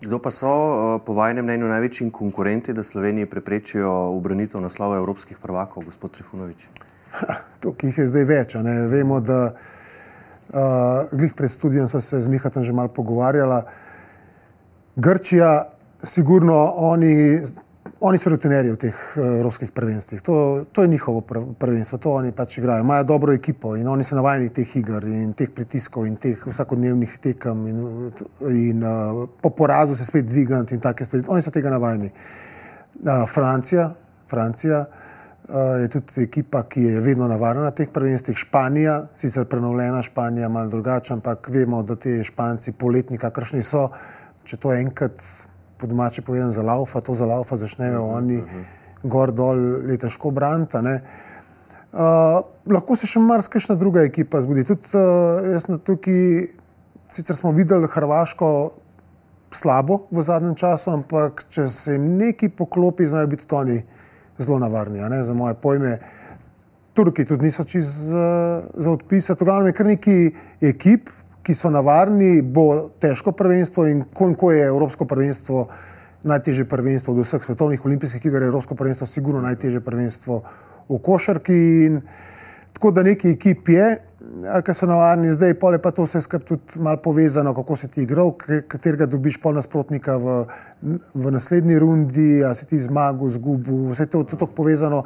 Kdo 0.00 0.18
pa 0.18 0.30
so, 0.30 0.46
uh, 0.50 1.00
po 1.06 1.14
vašem 1.14 1.44
mnenju, 1.44 1.66
največji 1.66 2.10
konkurenti, 2.10 2.72
da 2.72 2.82
Sloveniji 2.82 3.26
preprečijo 3.26 3.90
obranitev 4.14 4.60
naslova 4.60 4.96
evropskih 4.96 5.38
prvakov, 5.42 5.84
gospod 5.84 6.10
Trifunovič? 6.10 6.68
To, 7.60 7.72
ki 7.74 7.90
jih 7.90 7.98
je 7.98 8.06
zdaj 8.06 8.24
več. 8.24 8.54
Vemo, 8.90 9.18
da 9.20 9.38
uh, 9.50 11.10
glih 11.10 11.34
pred 11.34 11.50
študijem 11.50 11.88
sem 11.88 12.00
se 12.00 12.20
z 12.20 12.28
Mihatom 12.30 12.62
že 12.62 12.72
malo 12.72 12.88
pogovarjala. 12.94 13.64
Uh, 13.66 13.87
Grčija, 15.00 15.64
sigurno 16.02 16.72
oni, 16.76 17.40
oni 18.00 18.18
so 18.18 18.30
rutinerji 18.30 18.72
v 18.72 18.78
teh 18.82 18.96
eh, 19.14 19.20
evropskih 19.20 19.70
prvenstvih. 19.70 20.22
To, 20.26 20.64
to 20.72 20.82
je 20.82 20.88
njihovo 20.88 21.20
prvenstvo, 21.58 21.98
to 21.98 22.12
oni 22.12 22.32
pač 22.32 22.58
igrajo. 22.58 22.82
Imajo 22.82 23.04
dobro 23.04 23.32
ekipo 23.32 23.76
in 23.76 23.88
oni 23.88 24.04
so 24.04 24.18
navajeni 24.18 24.50
teh 24.50 24.76
iger 24.76 25.06
in 25.06 25.36
teh 25.38 25.54
pritiskov 25.54 26.06
in 26.06 26.16
teh 26.16 26.42
vsakodnevnih 26.46 27.14
tekem 27.22 27.66
in, 27.66 27.78
in 28.50 28.82
uh, 28.82 29.28
po 29.42 29.50
porazu 29.50 29.96
se 29.96 30.04
spet 30.04 30.26
dvigati 30.26 30.74
in 30.74 30.80
take 30.80 31.04
stvari. 31.04 31.24
Oni 31.28 31.46
so 31.46 31.54
tega 31.54 31.70
navajeni. 31.70 32.10
Uh, 32.10 33.22
Francija, 33.34 33.92
Francija 34.30 34.80
uh, 34.82 35.80
je 35.80 35.88
tudi 35.94 36.26
ekipa, 36.26 36.64
ki 36.66 36.82
je 36.82 37.00
vedno 37.00 37.28
navarna 37.28 37.70
na 37.70 37.70
teh 37.70 37.94
prvenstvih. 37.94 38.36
Španija, 38.36 39.04
sicer 39.14 39.46
prenovljena 39.46 40.02
Španija, 40.02 40.48
malo 40.48 40.74
drugačna, 40.74 41.22
ampak 41.22 41.48
vemo, 41.54 41.82
da 41.82 41.96
ti 41.96 42.24
Španci 42.24 42.72
poletni, 42.72 43.18
kakršni 43.18 43.62
so, 43.62 43.90
če 44.48 44.56
to 44.56 44.72
enkrat 44.72 45.20
po 45.78 45.86
domači 45.86 46.24
povedano 46.24 46.52
za 46.52 46.64
laufa, 46.64 47.00
to 47.04 47.14
za 47.14 47.26
laufa 47.26 47.56
začnejo 47.56 48.00
uh 48.02 48.08
-huh, 48.08 48.16
oni 48.16 48.36
uh 48.36 48.44
-huh. 48.44 48.64
gor 49.02 49.32
dol, 49.32 49.90
je 49.90 49.98
težko 49.98 50.30
braniti. 50.30 50.76
Uh, 50.76 52.44
lahko 52.66 52.96
se 52.96 53.06
še 53.06 53.20
marsikajšna 53.20 53.74
druga 53.74 54.02
ekipa 54.02 54.40
zbudi. 54.40 54.64
Tudi 54.64 54.92
uh, 54.92 55.52
jaz 55.52 55.68
na 55.68 55.78
tukaj, 55.78 56.48
sicer 57.08 57.36
smo 57.36 57.50
videli 57.50 57.88
Hrvaško 57.88 58.70
slabo 59.50 60.02
v 60.10 60.22
zadnjem 60.22 60.54
času, 60.54 60.90
ampak 60.90 61.46
če 61.48 61.68
se 61.68 61.92
jim 61.92 62.16
neki 62.16 62.48
poklopi, 62.48 63.06
znajo 63.06 63.26
biti 63.26 63.46
tudi 63.46 63.60
oni 63.60 63.82
zelo 64.38 64.58
navarni. 64.58 65.24
Za 65.24 65.34
moje 65.34 65.54
pojme, 65.54 65.98
Turki 66.94 67.24
tudi 67.24 67.44
niso 67.44 67.64
čist 67.64 68.10
za, 68.10 68.62
za 68.74 68.90
odpisati. 68.90 69.44
V 69.44 69.46
glavnem 69.46 69.66
je 69.66 69.72
kar 69.72 69.86
neki 69.86 70.16
ekip, 70.60 71.08
ki 71.48 71.54
so 71.56 71.70
navarni, 71.72 72.42
bo 72.44 72.90
težko 73.00 73.32
prvenstvo 73.32 73.86
in 73.88 74.02
ko, 74.12 74.34
ko 74.36 74.50
je 74.52 74.66
Evropsko 74.68 75.06
prvenstvo 75.08 75.62
najtežje 76.28 76.66
prvenstvo 76.68 77.14
od 77.14 77.22
vseh 77.24 77.44
svetovnih 77.44 77.86
olimpijskih 77.88 78.26
iger, 78.26 78.42
je 78.42 78.50
Evropsko 78.52 78.76
prvenstvo 78.76 79.06
sigurno 79.06 79.40
najtežje 79.40 79.80
prvenstvo 79.80 80.42
v 80.88 80.98
košarki. 81.00 81.56
In, 81.86 81.96
tako 82.76 82.92
da 82.92 83.06
neki 83.06 83.32
ekip 83.38 83.72
je, 83.72 83.88
ker 84.66 84.76
so 84.76 84.90
navadni 84.90 85.32
zdaj, 85.32 85.56
pol 85.56 85.78
je 85.78 85.80
pa 85.88 85.94
to 85.96 86.04
vse 86.04 86.20
skupaj 86.26 86.44
tudi 86.52 86.84
malo 86.84 87.00
povezano, 87.00 87.56
kako 87.56 87.80
si 87.80 87.88
ti 87.96 88.04
igral, 88.04 88.34
katerega 88.68 89.08
dobiš 89.08 89.40
pol 89.40 89.56
nasprotnika 89.56 90.20
v, 90.20 90.38
v 91.14 91.32
naslednji 91.32 91.80
rundi, 91.80 92.30
a 92.44 92.52
si 92.52 92.68
ti 92.68 92.76
zmagal, 92.76 93.32
zgubil, 93.40 93.88
vse 93.96 94.04
to 94.04 94.26
je 94.26 94.36
tako 94.36 94.52
povezano. 94.52 95.04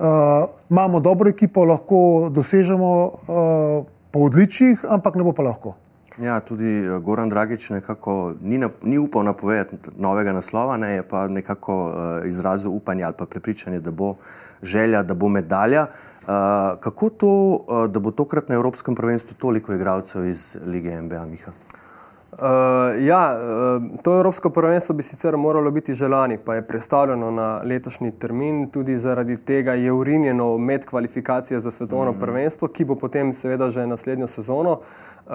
Uh, 0.00 0.48
imamo 0.72 1.04
dobro 1.04 1.28
ekipo, 1.28 1.68
lahko 1.68 2.30
dosežemo 2.32 2.92
uh, 3.04 3.99
po 4.10 4.26
odličjih, 4.26 4.84
ampak 4.88 5.14
ne 5.14 5.24
bo 5.24 5.32
pa 5.32 5.42
lahko. 5.42 5.76
Ja, 6.18 6.40
tudi 6.40 6.66
eh, 6.66 6.98
Goran 6.98 7.28
Dragič 7.30 7.70
nekako 7.70 8.34
ni, 8.42 8.58
na, 8.58 8.68
ni 8.82 8.98
upal 8.98 9.24
napovedati 9.24 9.94
novega 9.98 10.32
naslova, 10.32 10.76
ne, 10.76 10.90
je 10.98 11.02
pa 11.02 11.28
nekako 11.28 11.76
uh, 11.84 11.94
izrazil 12.28 12.72
upanje 12.74 13.04
ali 13.04 13.14
pa 13.18 13.26
prepričanje, 13.26 13.80
da 13.80 13.90
bo 13.90 14.14
želja, 14.62 15.02
da 15.02 15.14
bo 15.14 15.28
medalja. 15.28 15.86
Uh, 15.86 16.26
kako 16.80 17.10
to, 17.10 17.32
uh, 17.54 17.86
da 17.90 18.00
bo 18.00 18.10
tokrat 18.10 18.48
na 18.48 18.54
Evropskem 18.54 18.94
prvenstvu 18.94 19.36
toliko 19.38 19.74
igralcev 19.74 20.26
iz 20.26 20.56
lige 20.66 21.02
NBA, 21.02 21.26
Miha? 21.26 21.52
Uh, 22.32 22.38
ja, 22.98 23.36
uh, 23.36 24.02
to 24.02 24.16
Evropsko 24.16 24.50
prvenstvo 24.50 24.94
bi 24.94 25.02
sicer 25.02 25.36
moralo 25.36 25.70
biti 25.70 25.94
že 25.94 26.08
lani, 26.08 26.38
pa 26.38 26.54
je 26.54 26.66
predstavljeno 26.66 27.30
na 27.30 27.60
letošnji 27.64 28.10
termin. 28.10 28.66
Tudi 28.66 28.96
zaradi 28.96 29.36
tega 29.36 29.74
je 29.74 29.92
urinjeno 29.92 30.58
med 30.58 30.84
kvalifikacije 30.84 31.60
za 31.60 31.70
svetovno 31.70 32.12
mm. 32.12 32.20
prvenstvo, 32.20 32.68
ki 32.68 32.84
bo 32.84 32.94
potem 32.94 33.32
seveda 33.32 33.70
že 33.70 33.86
naslednjo 33.86 34.26
sezono. 34.26 34.70
Uh, 34.70 35.34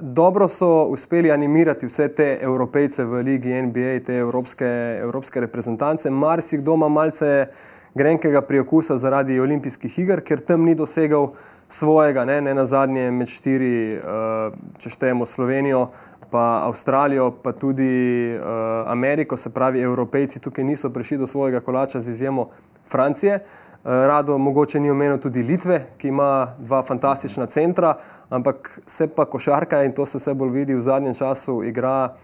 dobro 0.00 0.48
so 0.48 0.84
uspeli 0.84 1.32
animirati 1.32 1.86
vse 1.86 2.08
te 2.08 2.38
evropejce 2.42 3.04
v 3.04 3.22
ligi 3.22 3.62
NBA, 3.62 4.00
te 4.06 4.16
evropske, 4.16 4.98
evropske 5.02 5.40
reprezentance. 5.40 6.10
Marsikdo 6.10 6.74
ima 6.74 6.88
malce 6.88 7.46
grenkega 7.94 8.42
priokusa 8.42 8.96
zaradi 8.96 9.40
olimpijskih 9.40 9.98
iger, 9.98 10.20
ker 10.20 10.40
tam 10.40 10.64
ni 10.64 10.74
dosegal 10.74 11.28
svojega, 11.68 12.24
ne, 12.24 12.40
ne 12.40 12.54
na 12.54 12.64
zadnje 12.64 13.10
med 13.10 13.28
štiri, 13.28 13.98
uh, 13.98 14.54
če 14.78 14.90
štejemo 14.90 15.26
Slovenijo, 15.26 15.90
pa 16.30 16.62
Avstralijo, 16.64 17.30
pa 17.42 17.52
tudi 17.52 18.34
uh, 18.34 18.44
Ameriko, 18.86 19.36
se 19.36 19.50
pravi, 19.50 19.80
evropejci 19.80 20.40
tukaj 20.40 20.64
niso 20.64 20.90
prišli 20.90 21.18
do 21.18 21.26
svojega 21.26 21.60
kolača, 21.60 22.00
z 22.00 22.08
izjemo 22.08 22.48
Francije. 22.90 23.34
Uh, 23.34 23.90
rado 23.90 24.38
mogoče 24.38 24.80
ni 24.80 24.90
omenil 24.90 25.18
tudi 25.18 25.42
Litve, 25.42 25.80
ki 25.98 26.08
ima 26.08 26.54
dva 26.58 26.82
fantastična 26.82 27.46
centra, 27.46 27.94
ampak 28.28 28.80
se 28.86 29.08
pa 29.14 29.24
košarka 29.24 29.82
in 29.84 29.92
to 29.92 30.06
se 30.06 30.18
vse 30.18 30.34
bolj 30.34 30.50
vidi 30.50 30.74
v 30.74 30.80
zadnjem 30.80 31.14
času, 31.14 31.62
igra 31.64 32.14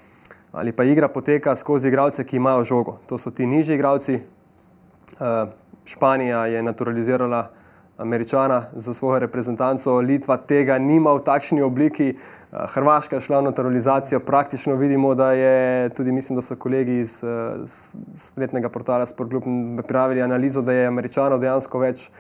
ali 0.53 0.73
pa 0.73 0.85
igra 0.85 1.09
poteka 1.09 1.57
skozi 1.57 1.89
igralce, 1.89 2.25
ki 2.25 2.37
imajo 2.37 2.65
žogo. 2.65 2.99
To 3.07 3.19
so 3.19 3.31
ti 3.31 3.47
nižji 3.47 3.75
igralci. 3.75 4.21
Uh, 5.21 5.49
Španija 5.85 6.47
je 6.47 6.63
naturalizirala 6.63 7.51
Američana 7.99 8.63
za 8.73 8.95
svojo 8.95 9.19
reprezentanco, 9.19 10.01
Litva 10.01 10.37
tega 10.37 10.79
nima 10.79 11.13
v 11.13 11.23
takšni 11.25 11.63
obliki, 11.63 12.09
eh, 12.09 12.57
Hrvaška 12.69 13.17
je 13.17 13.21
šla 13.21 13.41
v 13.41 13.45
naturalizacijo, 13.45 14.21
praktično 14.21 14.77
vidimo, 14.77 15.15
da 15.15 15.33
je 15.33 15.89
tudi, 15.89 16.13
mislim, 16.13 16.37
da 16.37 16.43
so 16.43 16.57
kolegi 16.57 16.99
iz 17.01 17.25
eh, 17.25 17.29
spletnega 18.15 18.69
portala 18.69 19.07
Sportgroup 19.07 19.45
pripravili 19.77 20.23
analizo, 20.23 20.63
da 20.63 20.73
je 20.73 20.87
Američanov 20.87 21.41
dejansko 21.41 21.79
več 21.79 22.11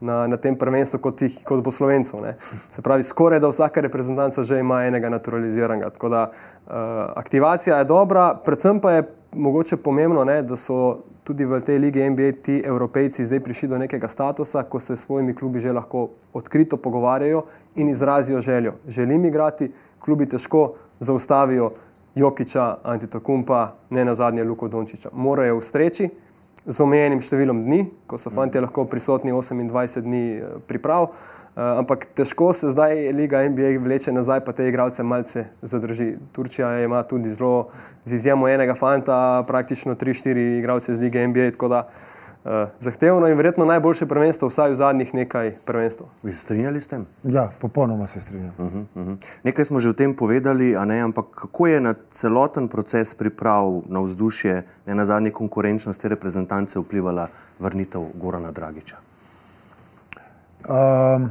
na, 0.00 0.26
na 0.26 0.36
tem 0.36 0.56
prvenstvu 0.56 0.98
kot, 0.98 1.22
jih, 1.22 1.38
kot 1.44 1.62
bo 1.64 1.70
Slovencev. 1.70 2.20
Ne. 2.24 2.34
Se 2.68 2.82
pravi, 2.82 3.02
skoraj 3.02 3.40
da 3.40 3.48
vsaka 3.48 3.80
reprezentanca 3.80 4.42
že 4.44 4.58
ima 4.58 4.84
enega 4.84 5.08
naturaliziranega. 5.08 5.90
Tako 5.90 6.08
da 6.08 6.22
uh, 6.30 6.72
aktivacija 7.16 7.78
je 7.78 7.84
dobra, 7.84 8.34
predvsem 8.44 8.80
pa 8.80 8.92
je 8.92 9.08
mogoče 9.32 9.76
pomembno, 9.76 10.24
ne, 10.24 10.42
da 10.42 10.56
so 10.56 10.98
tudi 11.30 11.46
v 11.46 11.60
tej 11.62 11.78
lige 11.78 12.02
NBA 12.10 12.42
ti 12.42 12.58
evropejci 12.58 13.22
zdaj 13.24 13.40
prišli 13.40 13.68
do 13.70 13.78
nekega 13.78 14.08
statusa, 14.10 14.66
ko 14.66 14.80
se 14.82 14.96
s 14.96 15.06
svojimi 15.06 15.30
klubi 15.34 15.62
že 15.62 15.70
lahko 15.72 16.10
odkrito 16.34 16.76
pogovarjajo 16.76 17.44
in 17.78 17.88
izrazijo 17.88 18.40
željo. 18.40 18.74
Želim 18.88 19.24
igrati, 19.24 19.70
klubi 20.02 20.26
težko 20.26 20.74
zaustavijo 20.98 21.70
Jokiča, 22.14 22.82
Antitokumpa, 22.82 23.74
ne 23.90 24.04
na 24.04 24.14
zadnje 24.14 24.44
Luko 24.44 24.68
Dončiča. 24.68 25.14
Morajo 25.14 25.58
ustreči 25.58 26.08
z 26.66 26.80
omejenim 26.84 27.22
številom 27.24 27.62
dni, 27.64 27.84
ko 28.06 28.18
so 28.20 28.32
fanti 28.32 28.60
lahko 28.60 28.84
prisotni 28.90 29.32
28 29.32 30.04
dni 30.06 30.24
eh, 30.36 30.56
priprav. 30.68 31.10
Uh, 31.50 31.80
ampak 31.80 32.04
težko 32.14 32.52
se 32.54 32.68
zdaj 32.70 33.10
Liga 33.10 33.40
NBA 33.50 33.72
vleče 33.82 34.12
nazaj, 34.14 34.44
pa 34.46 34.52
te 34.54 34.68
igralce 34.70 35.02
malce 35.02 35.48
zadrži. 35.66 36.12
Turčija 36.32 36.68
ima 36.84 37.02
tudi 37.02 37.32
zelo, 37.34 37.72
z 38.06 38.20
izjemo 38.20 38.46
enega 38.48 38.76
fanta, 38.78 39.42
praktično 39.48 39.96
3-4 39.98 40.60
igralce 40.60 40.92
iz 40.94 41.02
Lige 41.02 41.26
NBA, 41.26 41.50
tako 41.58 41.72
da 41.74 41.80
uh, 41.88 42.19
zahtevno 42.78 43.28
in 43.28 43.36
verjetno 43.36 43.64
najboljše 43.64 44.06
prvenstvo, 44.06 44.48
vsaj 44.48 44.70
v 44.70 44.74
zadnjih 44.74 45.14
nekaj 45.14 45.52
prvenstv. 45.66 46.04
Bi 46.22 46.32
se 46.32 46.38
strinjali 46.38 46.80
s 46.80 46.88
tem? 46.88 47.06
Ja, 47.22 47.50
popolnoma 47.60 48.06
se 48.06 48.20
strinjam. 48.20 48.54
Uh 48.58 48.66
-huh, 48.66 48.84
uh 48.94 49.06
-huh. 49.06 49.16
Nekaj 49.42 49.64
smo 49.64 49.80
že 49.80 49.88
o 49.88 49.92
tem 49.92 50.16
povedali, 50.16 50.76
a 50.76 50.84
ne, 50.84 51.00
ampak 51.00 51.26
kako 51.34 51.66
je 51.66 51.80
na 51.80 51.94
celoten 52.10 52.68
proces 52.68 53.14
priprav 53.14 53.82
na 53.88 54.00
vzdušje, 54.00 54.62
ne 54.86 54.94
na 54.94 55.04
zadnje 55.04 55.30
konkurenčnost 55.30 56.00
te 56.00 56.08
reprezentance 56.08 56.78
vplivala 56.78 57.28
vrnitev 57.58 58.02
Gorana 58.14 58.50
Dragiča? 58.50 58.96
Um, 60.68 61.30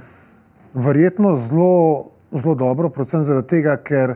verjetno 0.74 1.36
zelo, 1.36 2.06
zelo 2.32 2.56
dobro, 2.56 2.90
predvsem 2.90 3.24
zaradi 3.24 3.48
tega, 3.48 3.78
ker 3.78 4.16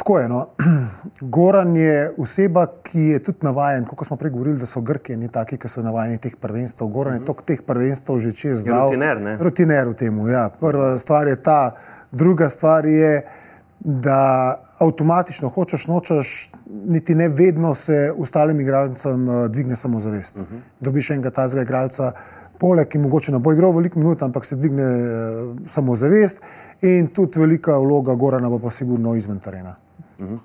tako 0.00 0.18
je. 0.18 0.28
No, 0.28 0.46
Goran 1.34 1.76
je 1.76 2.12
oseba, 2.18 2.66
ki 2.82 3.00
je 3.00 3.18
tudi 3.22 3.38
navaden, 3.42 3.84
kot 3.84 4.06
smo 4.06 4.16
prej 4.16 4.32
govorili, 4.32 4.58
da 4.58 4.66
so 4.66 4.80
Grki 4.80 5.16
ni 5.16 5.28
taki, 5.28 5.58
ki 5.60 5.68
so 5.68 5.84
navajeni 5.84 6.18
teh 6.18 6.36
prvenstv. 6.40 6.88
Goran 6.88 7.18
je 7.18 7.24
toliko 7.24 7.44
teh 7.44 7.60
prvenstv 7.66 8.16
že 8.18 8.32
čez 8.32 8.64
Je 8.66 8.72
rutiner, 8.72 9.20
ne? 9.20 9.36
Rutiner 9.36 9.88
v 9.88 9.94
tem. 9.94 10.22
Ja. 10.28 10.48
Prva 10.60 10.96
stvar 10.98 11.28
je 11.28 11.36
ta, 11.36 11.74
druga 12.12 12.48
stvar 12.48 12.86
je, 12.86 13.26
da 13.80 14.60
avtomatično 14.78 15.48
hočeš, 15.48 15.86
nočeš, 15.88 16.50
niti 16.88 17.14
ne 17.14 17.28
vedno 17.28 17.74
se 17.74 18.12
ostalim 18.16 18.60
igralcem 18.60 19.28
uh, 19.28 19.46
dvigne 19.46 19.76
samozavest. 19.76 20.36
Uh 20.36 20.42
-huh. 20.42 20.60
Dobiš 20.80 21.10
enega 21.10 21.30
tazga 21.30 21.62
igralca, 21.62 22.12
poleg, 22.58 22.88
ki 22.88 22.98
mogoče 22.98 23.32
ne 23.32 23.38
bo 23.38 23.52
igral 23.52 23.72
veliko 23.72 23.98
minut, 23.98 24.22
ampak 24.22 24.44
se 24.46 24.56
dvigne 24.56 24.84
uh, 24.84 25.56
samozavest 25.66 26.42
in 26.80 27.06
tudi 27.06 27.40
velika 27.40 27.78
vloga 27.78 28.14
Gorana 28.14 28.48
bo 28.48 28.58
pa 28.58 28.70
sigurno 28.70 29.14
izven 29.14 29.38
terena. 29.38 29.76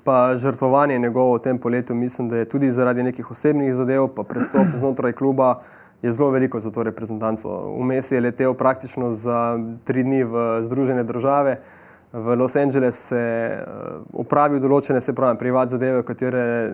Pa 0.04 0.36
žrtvovanje 0.38 1.00
njegovo 1.00 1.36
v 1.36 1.42
tem 1.42 1.58
poletju, 1.58 1.96
mislim, 1.96 2.30
da 2.30 2.38
je 2.38 2.50
tudi 2.50 2.72
zaradi 2.72 3.04
nekih 3.04 3.32
osebnih 3.32 3.74
zadev, 3.76 4.08
pa 4.16 4.24
prestop 4.24 4.68
znotraj 4.76 5.14
kluba, 5.14 5.62
je 6.02 6.12
zelo 6.12 6.30
veliko 6.30 6.60
za 6.60 6.72
to 6.72 6.84
reprezentanco. 6.84 7.50
Vmes 7.80 8.12
je 8.12 8.22
letel 8.22 8.54
praktično 8.54 9.12
za 9.12 9.60
tri 9.84 10.04
dni 10.04 10.24
v 10.24 10.62
Združene 10.62 11.04
države. 11.04 11.60
V 12.14 12.36
Los 12.36 12.56
Angeles 12.56 12.96
se 12.96 13.20
uh, 13.52 14.22
opravijo 14.22 14.62
določene, 14.64 15.02
se 15.02 15.12
pravi, 15.16 15.36
privat 15.38 15.70
zadeve, 15.70 16.04
katere 16.08 16.72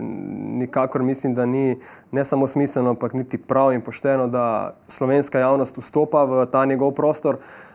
nikakor 0.62 1.02
mislim, 1.02 1.34
da 1.34 1.48
ni 1.50 1.80
ne 2.12 2.26
samo 2.26 2.48
smiselno, 2.48 2.94
ampak 2.94 3.16
niti 3.18 3.40
prav 3.42 3.74
in 3.74 3.82
pošteno, 3.82 4.28
da 4.28 4.76
slovenska 4.88 5.42
javnost 5.42 5.82
vstopa 5.82 6.28
v 6.30 6.46
ta 6.52 6.62
njegov 6.66 6.94
prostor, 6.94 7.40
uh, 7.40 7.71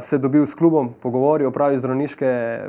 se 0.00 0.18
dobil 0.18 0.46
s 0.46 0.54
klubom, 0.54 0.92
pogovori, 1.02 1.44
opravi 1.44 1.78
zdravniške 1.78 2.28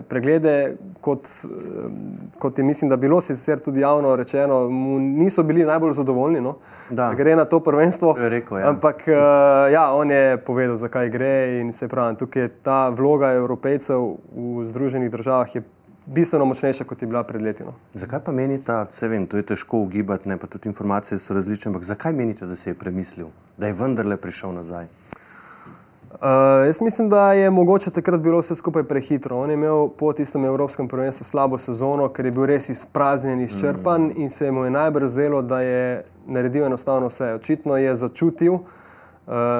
preglede, 0.09 0.75
kot, 1.01 1.27
uh, 1.45 1.91
kot 2.39 2.57
je 2.57 2.63
mislim, 2.63 2.89
da 2.89 2.97
bilo 2.97 3.21
sicer 3.21 3.59
tudi 3.59 3.79
javno 3.79 4.15
rečeno, 4.15 4.69
mu 4.69 4.99
niso 4.99 5.43
bili 5.43 5.65
najbolj 5.65 5.93
zadovoljni, 5.93 6.41
no? 6.41 6.55
Da. 6.89 7.13
gre 7.13 7.35
na 7.35 7.45
to 7.45 7.59
prvenstvo. 7.59 8.13
To 8.13 8.29
rekel, 8.29 8.57
ja. 8.57 8.69
Ampak 8.69 9.03
uh, 9.07 9.13
ja, 9.73 9.91
on 9.93 10.11
je 10.11 10.37
povedal, 10.37 10.77
zakaj 10.77 11.09
gre 11.09 11.59
in 11.61 11.73
se 11.73 11.87
pravi, 11.87 12.17
tukaj 12.17 12.41
je 12.41 12.49
ta 12.63 12.89
vloga 12.89 13.33
evropejcev 13.33 14.15
v 14.35 14.65
Združenih 14.65 15.11
državah 15.11 15.55
je 15.55 15.63
bistveno 16.05 16.45
močnejša, 16.45 16.83
kot 16.83 17.01
je 17.01 17.07
bila 17.07 17.23
pred 17.23 17.41
leti. 17.41 17.63
No. 17.63 17.73
Zakaj 17.93 18.23
pa 18.25 18.31
menite, 18.31 18.73
vse 18.89 19.07
vem, 19.07 19.27
to 19.27 19.37
je 19.37 19.45
težko 19.53 19.83
ugibati, 19.85 20.29
ne 20.29 20.37
pa 20.37 20.47
tudi 20.47 20.69
informacije 20.69 21.19
so 21.19 21.33
različne, 21.33 21.69
ampak 21.69 21.83
zakaj 21.83 22.13
menite, 22.13 22.45
da 22.45 22.55
se 22.55 22.69
je 22.69 22.73
premislil, 22.73 23.27
da 23.57 23.67
je 23.67 23.77
vendarle 23.77 24.17
prišel 24.17 24.53
nazaj? 24.53 24.87
Uh, 26.21 26.25
jaz 26.65 26.81
mislim, 26.81 27.09
da 27.09 27.33
je 27.33 27.49
mogoče 27.49 27.91
takrat 27.91 28.21
bilo 28.21 28.39
vse 28.39 28.55
skupaj 28.55 28.83
prehitro. 28.83 29.37
On 29.39 29.49
je 29.49 29.53
imel 29.53 29.89
po 29.89 30.13
tistem 30.13 30.45
Evropskem 30.45 30.87
prvenstvu 30.87 31.23
slabo 31.23 31.57
sezono, 31.57 32.09
ker 32.09 32.25
je 32.25 32.31
bil 32.31 32.45
res 32.45 32.69
izpraznjen, 32.69 33.39
izčrpan 33.39 34.01
mm. 34.01 34.11
in 34.17 34.29
se 34.29 34.51
mu 34.51 34.63
je 34.63 34.69
najbrž 34.69 35.07
zdelo, 35.07 35.41
da 35.41 35.61
je 35.61 36.03
naredil 36.27 36.65
enostavno 36.65 37.07
vse. 37.07 37.33
Očitno 37.33 37.77
je 37.77 37.95
začutil, 37.95 38.53
uh, 38.53 38.63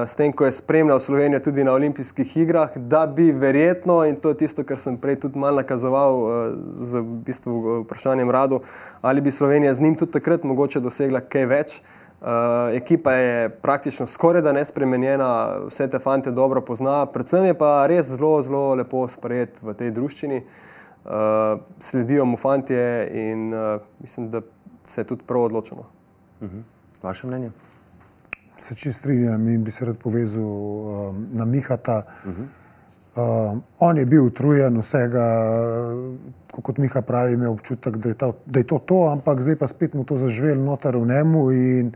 s 0.08 0.16
tem, 0.16 0.34
ko 0.34 0.46
je 0.46 0.52
spremljal 0.52 1.00
Slovenijo 1.00 1.40
tudi 1.40 1.64
na 1.64 1.72
olimpijskih 1.72 2.38
igrah, 2.38 2.76
da 2.78 3.06
bi 3.08 3.32
verjetno, 3.32 4.04
in 4.06 4.16
to 4.16 4.30
je 4.30 4.38
tisto, 4.44 4.64
kar 4.64 4.78
sem 4.78 4.98
prej 4.98 5.16
tudi 5.20 5.40
malo 5.40 5.64
nakazoval 5.64 6.16
uh, 6.16 6.28
z 6.74 7.00
v 7.00 7.22
bistvu, 7.24 7.80
vprašanjem 7.86 8.32
Radu, 8.32 8.60
ali 9.02 9.22
bi 9.22 9.32
Slovenija 9.32 9.74
z 9.74 9.82
njim 9.82 9.96
tudi 9.96 10.12
takrat 10.12 10.44
mogoče 10.44 10.80
dosegla 10.80 11.24
kaj 11.24 11.46
več. 11.46 11.80
Uh, 11.80 11.99
ekipa 12.74 13.14
je 13.14 13.50
praktično 13.50 14.08
skoraj 14.08 14.42
da 14.42 14.52
nespremenjena, 14.52 15.58
vse 15.68 15.88
te 15.90 16.00
fante 16.00 16.32
dobro 16.32 16.62
pozna, 16.62 17.06
predvsem 17.06 17.46
je 17.46 17.58
pa 17.58 17.88
res 17.88 18.10
zelo, 18.12 18.42
zelo 18.42 18.76
lepo 18.76 19.08
sprejet 19.08 19.62
v 19.62 19.74
tej 19.74 19.92
druščini. 19.92 20.44
Uh, 21.00 21.62
sledijo 21.80 22.26
mu 22.26 22.38
fantje 22.38 23.08
in 23.14 23.54
uh, 23.54 23.82
mislim, 24.00 24.30
da 24.30 24.42
se 24.84 25.02
je 25.02 25.06
tudi 25.06 25.24
prav 25.24 25.42
odločeno. 25.42 25.86
Uh 26.42 26.50
-huh. 26.50 26.62
Vaše 27.04 27.28
mnenje? 27.28 27.52
Se 28.58 28.76
čist 28.76 29.00
strinjam 29.00 29.48
in 29.48 29.64
bi 29.64 29.72
se 29.72 29.86
rad 29.86 29.98
povezal 29.98 30.44
um, 30.44 31.28
na 31.32 31.46
Mihata. 31.46 32.04
Uh 32.26 32.32
-huh. 32.32 32.59
Uh, 33.20 33.58
on 33.80 33.98
je 33.98 34.06
bil 34.06 34.26
utrujen 34.26 34.78
vsega, 34.80 35.26
kot 36.52 36.78
Miha 36.78 37.02
pravi, 37.02 37.34
imel 37.34 37.52
občutek, 37.52 37.98
da 37.98 38.10
je, 38.10 38.16
ta, 38.16 38.32
da 38.46 38.60
je 38.60 38.68
to 38.68 38.80
to, 38.80 39.00
ampak 39.12 39.42
zdaj 39.42 39.58
pa 39.60 39.68
spet 39.68 39.94
mu 39.94 40.06
to 40.08 40.18
zažvel 40.18 40.62
noter 40.64 40.98
v 40.98 41.08
njemu 41.10 41.44
in 41.52 41.92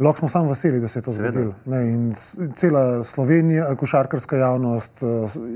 lahko 0.00 0.18
smo 0.18 0.28
samo 0.28 0.50
veseli, 0.50 0.80
da 0.80 0.88
se 0.88 0.98
je 0.98 1.02
to 1.02 1.12
zgodilo. 1.12 1.54
Ne, 1.64 1.82
in 1.88 2.12
cela 2.54 3.04
Slovenija, 3.04 3.74
košarkarska 3.76 4.36
javnost, 4.36 5.00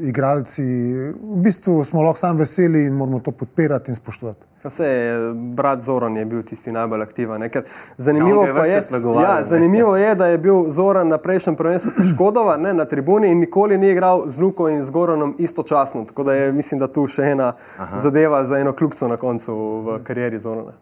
igralci, 0.02 0.64
v 1.12 1.42
bistvu 1.44 1.84
smo 1.84 2.02
lahko 2.02 2.18
samo 2.18 2.38
veseli 2.38 2.86
in 2.86 2.94
moramo 2.94 3.20
to 3.20 3.30
podpirati 3.30 3.90
in 3.90 3.94
spoštovati. 3.94 4.49
Vse 4.64 4.84
je, 4.84 5.34
brat 5.34 5.82
Zoran 5.82 6.16
je 6.16 6.24
bil 6.24 6.42
tisti 6.42 6.72
najbolj 6.72 7.02
aktiven. 7.02 7.50
Zanimivo, 7.96 8.44
ja, 8.44 8.64
je, 8.64 8.82
ja, 9.22 9.42
zanimivo 9.42 9.96
je, 10.04 10.14
da 10.14 10.26
je 10.26 10.38
bil 10.38 10.68
Zoran 10.68 11.08
na 11.08 11.18
prejšnjem 11.18 11.56
prvenstvu 11.56 11.92
poškodovan 11.96 12.76
na 12.76 12.84
tribuni 12.84 13.30
in 13.30 13.38
nikoli 13.38 13.78
ni 13.78 13.90
igral 13.90 14.28
z 14.28 14.40
Luko 14.40 14.68
in 14.68 14.84
z 14.84 14.90
Goranom 14.90 15.34
istočasno. 15.38 16.04
Tako 16.04 16.24
da 16.24 16.34
je, 16.34 16.52
mislim, 16.52 16.78
da 16.78 16.88
tu 16.92 17.06
še 17.06 17.22
ena 17.22 17.52
Aha. 17.78 17.98
zadeva 17.98 18.44
za 18.44 18.58
eno 18.58 18.72
kljubco 18.72 19.08
na 19.08 19.16
koncu 19.16 19.54
v 19.56 19.98
karieri 20.04 20.38
Zorana. 20.38 20.72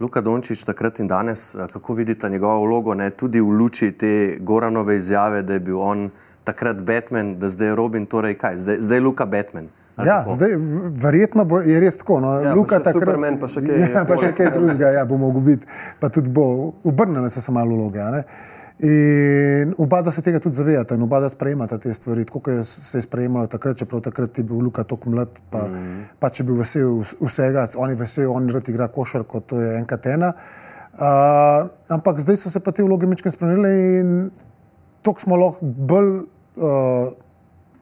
Luka 0.00 0.20
Dončić, 0.20 0.64
takrat 0.64 1.00
in 1.00 1.08
danes, 1.08 1.56
kako 1.72 1.94
vidite 1.94 2.28
njegovo 2.28 2.64
vlogo, 2.64 2.94
ne, 2.94 3.10
tudi 3.10 3.40
v 3.40 3.50
luči 3.52 3.92
te 3.92 4.38
Goranove 4.40 4.96
izjave, 4.96 5.42
da 5.42 5.52
je 5.52 5.60
bil 5.60 5.80
on 5.80 6.08
takrat 6.44 6.80
Batman, 6.80 7.34
da 7.38 7.48
zdaj 7.48 7.68
je 7.68 7.74
Robin, 7.76 8.06
torej 8.06 8.34
kaj, 8.34 8.56
zdaj, 8.56 8.80
zdaj 8.80 8.96
je 8.96 9.00
Luka 9.00 9.26
Batman. 9.26 9.68
Ja, 10.06 10.24
zdaj, 10.36 10.56
verjetno 11.02 11.44
bo, 11.44 11.60
je 11.60 11.80
res 11.80 12.00
tako. 12.00 12.20
No. 12.20 12.32
Ja, 12.40 12.54
Luka, 12.54 12.78
takrat, 12.78 13.00
Superman, 13.00 13.40
pa 13.40 13.48
še 13.48 13.64
kaj, 13.66 13.82
ja, 13.84 14.04
pa 14.08 14.16
še 14.20 14.32
kaj 14.36 14.54
drugega, 14.54 14.94
ja, 14.98 15.04
bo 15.08 15.18
mogel 15.20 15.44
biti. 15.52 15.68
Pa 16.00 16.12
tudi 16.12 16.32
bo, 16.32 16.72
obrnile 16.84 17.30
so 17.32 17.42
se 17.44 17.52
malo 17.52 17.76
vloge. 17.76 18.24
In 18.80 19.74
oba 19.76 20.00
da 20.02 20.10
se 20.10 20.22
tega 20.24 20.38
tudi 20.40 20.56
zavedata 20.56 20.94
in 20.96 21.02
oba 21.04 21.18
da 21.20 21.28
sprejemata 21.28 21.76
te 21.78 21.92
stvari, 21.94 22.24
tako 22.24 22.40
kot 22.40 22.66
se 22.66 22.98
je 22.98 23.02
sprejemalo 23.04 23.46
takrat, 23.46 23.76
čeprav 23.76 24.00
takrat 24.00 24.38
je 24.38 24.44
bil 24.44 24.62
Luka 24.64 24.84
tako 24.88 25.10
mlad, 25.10 25.28
pa, 25.50 25.66
mm 25.66 25.70
-hmm. 25.70 26.02
pa 26.18 26.30
če 26.30 26.42
bi 26.42 26.52
bil 26.52 26.58
vesel 26.58 27.02
vsega, 27.20 27.66
on 27.76 27.90
je 27.90 27.96
vesel, 27.96 28.32
on 28.32 28.48
rad 28.48 28.68
igra 28.68 28.88
košarko, 28.88 29.40
to 29.40 29.60
je 29.60 29.76
enkrat 29.78 30.06
ena. 30.06 30.32
Uh, 30.92 31.68
ampak 31.88 32.20
zdaj 32.20 32.36
so 32.36 32.50
se 32.50 32.60
pa 32.60 32.72
te 32.72 32.82
vloge 32.82 33.06
mečke 33.06 33.30
spremenile 33.30 33.70
in 34.00 34.30
tako 35.02 35.20
smo 35.20 35.36
lahko 35.36 35.58
bolj 35.62 36.10
uh, 36.56 37.12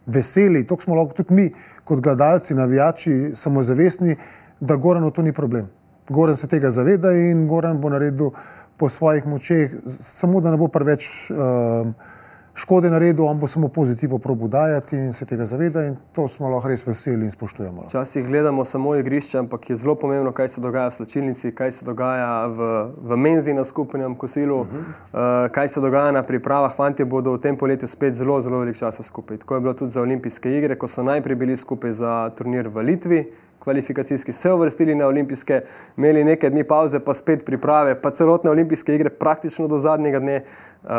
veseli, 0.09 0.67
tako 0.67 0.83
smo 0.83 0.95
lahko 0.95 1.15
tudi 1.15 1.35
mi, 1.35 1.49
kot 1.85 2.01
gledalci, 2.01 2.55
navijači, 2.55 3.33
samozavestni, 3.35 4.17
da 4.61 4.77
Goran 4.77 5.11
to 5.11 5.23
ni 5.23 5.33
problem. 5.33 5.69
Goran 6.09 6.37
se 6.37 6.49
tega 6.49 6.71
zaveda 6.71 7.13
in 7.13 7.47
Goran 7.49 7.81
bo 7.81 7.91
naredil 7.91 8.31
po 8.77 8.89
svojih 8.89 9.27
močeh, 9.27 9.71
samo 9.87 10.41
da 10.41 10.51
ne 10.51 10.57
bo 10.57 10.69
preveč. 10.69 11.31
Uh, 11.31 12.17
škode 12.59 12.91
naredil, 12.91 13.25
on 13.25 13.39
bo 13.39 13.47
samo 13.47 13.69
pozitivno 13.69 14.19
probudajati 14.19 14.97
in 14.97 15.13
se 15.13 15.27
tega 15.27 15.47
zaveda 15.47 15.85
in 15.87 15.97
to 16.13 16.29
smo 16.29 16.49
lahko 16.49 16.69
res 16.69 16.87
veseli 16.87 17.25
in 17.25 17.31
spoštujemo. 17.31 17.85
Včasih 17.87 18.27
gledamo 18.27 18.65
samo 18.65 18.97
igrišče, 18.97 19.39
ampak 19.39 19.71
je 19.71 19.77
zelo 19.77 19.95
pomembno, 19.95 20.33
kaj 20.33 20.49
se 20.49 20.61
dogaja 20.61 20.89
v 20.89 20.93
slčilnici, 20.93 21.53
kaj 21.55 21.73
se 21.73 21.85
dogaja 21.85 22.47
v, 22.47 22.71
v 23.03 23.17
menzi 23.17 23.55
na 23.55 23.65
skupnem 23.65 24.15
kosilu, 24.15 24.61
uh 24.61 24.67
-huh. 24.67 24.79
uh, 24.79 25.53
kaj 25.53 25.69
se 25.69 25.81
dogaja 25.81 26.13
na 26.13 26.23
pripravah. 26.23 26.77
Fantje 26.77 27.05
bodo 27.05 27.33
v 27.33 27.41
tem 27.41 27.57
poletju 27.57 27.89
spet 27.89 28.15
zelo, 28.15 28.41
zelo 28.41 28.59
veliko 28.59 28.79
časa 28.79 29.03
skupaj. 29.03 29.37
Tako 29.37 29.55
je 29.55 29.61
bilo 29.61 29.75
tudi 29.75 29.93
za 29.93 30.03
olimpijske 30.03 30.59
igre, 30.59 30.79
ko 30.79 30.89
so 30.89 31.03
najprej 31.03 31.37
bili 31.37 31.57
skupaj 31.57 31.93
za 31.93 32.31
turnir 32.37 32.69
v 32.69 32.83
Litvi, 32.83 33.27
kvalifikacijski, 33.59 34.33
se 34.33 34.53
uvrstili 34.53 34.95
na 34.95 35.07
olimpijske, 35.07 35.61
imeli 35.97 36.25
nekaj 36.25 36.51
dni 36.51 36.65
pauze, 36.65 37.01
pa 37.01 37.15
spet 37.15 37.45
priprave, 37.45 38.01
pa 38.03 38.11
celotne 38.11 38.51
olimpijske 38.51 38.95
igre, 38.95 39.11
praktično 39.11 39.69
do 39.69 39.79
zadnjega 39.79 40.21
dne. 40.21 40.43
Uh, 40.83 40.91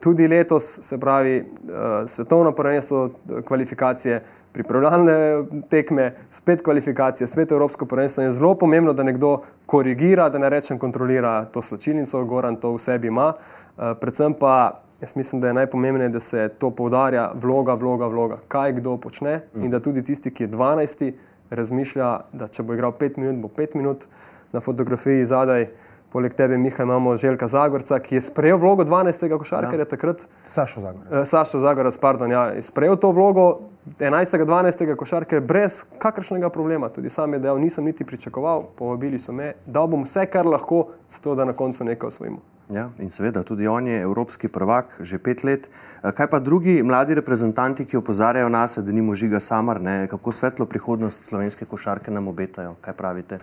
tudi 0.00 0.28
letos, 0.28 0.78
se 0.82 1.00
pravi, 1.00 1.40
uh, 1.40 2.06
svetovno 2.06 2.52
prvenstvo, 2.52 3.10
kvalifikacije, 3.44 4.22
pripravljalne 4.52 5.44
tekme, 5.70 6.14
spet 6.30 6.62
kvalifikacije, 6.62 7.26
spet 7.26 7.52
Evropsko 7.52 7.86
prvenstvo. 7.86 8.22
Je 8.22 8.32
zelo 8.32 8.54
pomembno, 8.54 8.92
da 8.92 9.02
nekdo 9.02 9.42
korigira, 9.66 10.28
da 10.28 10.38
ne 10.38 10.50
rečem, 10.50 10.78
kontrolira 10.78 11.44
to 11.44 11.62
slčilnico, 11.62 12.24
Goran 12.24 12.56
to 12.56 12.72
v 12.72 12.78
sebi 12.78 13.08
ima. 13.08 13.32
Uh, 13.32 13.92
predvsem 14.00 14.34
pa. 14.34 14.82
Jaz 15.00 15.12
mislim, 15.16 15.40
da 15.40 15.48
je 15.48 15.54
najpomembnejše, 15.54 16.08
da 16.08 16.20
se 16.20 16.48
to 16.58 16.70
poudarja, 16.70 17.30
vloga, 17.34 17.74
vloga, 17.74 18.06
vloga, 18.06 18.38
kaj 18.48 18.72
kdo 18.72 18.96
počne, 18.96 19.40
mm. 19.54 19.64
in 19.64 19.70
da 19.70 19.80
tudi 19.80 20.02
tisti, 20.02 20.30
ki 20.30 20.44
je 20.44 20.48
12, 20.48 21.12
razmišlja, 21.50 22.20
da 22.32 22.48
če 22.48 22.62
bo 22.62 22.74
igral 22.74 22.92
5 22.98 23.18
minut, 23.18 23.42
bo 23.42 23.48
5 23.48 23.76
minut 23.76 24.06
na 24.52 24.60
fotografiji 24.60 25.24
zadaj. 25.24 25.68
Poleg 26.12 26.32
tebe, 26.38 26.56
Miha, 26.56 26.84
imamo 26.86 27.16
Željka 27.16 27.48
Zagorca, 27.50 27.98
ki 27.98 28.14
je 28.14 28.20
sprejel 28.20 28.58
vlogo 28.62 28.84
12. 28.84 29.26
košarkarja 29.38 29.84
ja. 29.84 29.88
takrat. 29.90 30.22
Sašo 30.46 30.80
Zagorec. 30.80 31.10
Eh, 31.12 31.24
Sašo 31.26 31.58
Zagorec, 31.58 31.98
pardon, 31.98 32.30
ja, 32.30 32.44
je 32.56 32.62
sprejel 32.62 32.96
to 32.96 33.10
vlogo 33.12 33.58
11. 33.98 34.38
12. 34.46 34.94
košarkarja 34.96 35.40
brez 35.44 35.82
kakršnega 35.98 36.48
problema. 36.50 36.88
Tudi 36.88 37.10
sam 37.10 37.32
je 37.32 37.38
dejal, 37.38 37.60
nisem 37.60 37.84
niti 37.84 38.04
pričakoval, 38.04 38.64
povabili 38.78 39.18
so 39.18 39.32
me, 39.32 39.52
da 39.66 39.86
bom 39.86 40.06
vse, 40.06 40.26
kar 40.30 40.46
lahko, 40.46 40.86
zato 41.08 41.34
da 41.34 41.44
na 41.44 41.52
koncu 41.52 41.84
nekaj 41.84 42.08
osvojimo. 42.08 42.55
Ja, 42.74 42.88
in 42.98 43.10
seveda 43.14 43.44
tudi 43.46 43.68
on 43.68 43.86
je 43.86 44.00
evropski 44.02 44.48
prvak 44.48 44.98
že 45.00 45.18
pet 45.18 45.44
let. 45.44 45.68
Eh, 46.02 46.12
kaj 46.12 46.26
pa 46.26 46.38
drugi 46.38 46.82
mladi 46.82 47.14
reprezentanti, 47.14 47.84
ki 47.84 47.96
opozarjajo 47.96 48.48
nas, 48.48 48.78
da 48.78 48.92
ni 48.92 49.02
možiga 49.02 49.40
samar, 49.40 49.80
ne? 49.80 50.06
kako 50.10 50.32
svetlo 50.32 50.66
prihodnost 50.66 51.24
slovenske 51.24 51.64
košarke 51.64 52.10
nam 52.10 52.28
obetajo? 52.28 52.74
Kaj 52.80 52.94
pravite? 52.94 53.38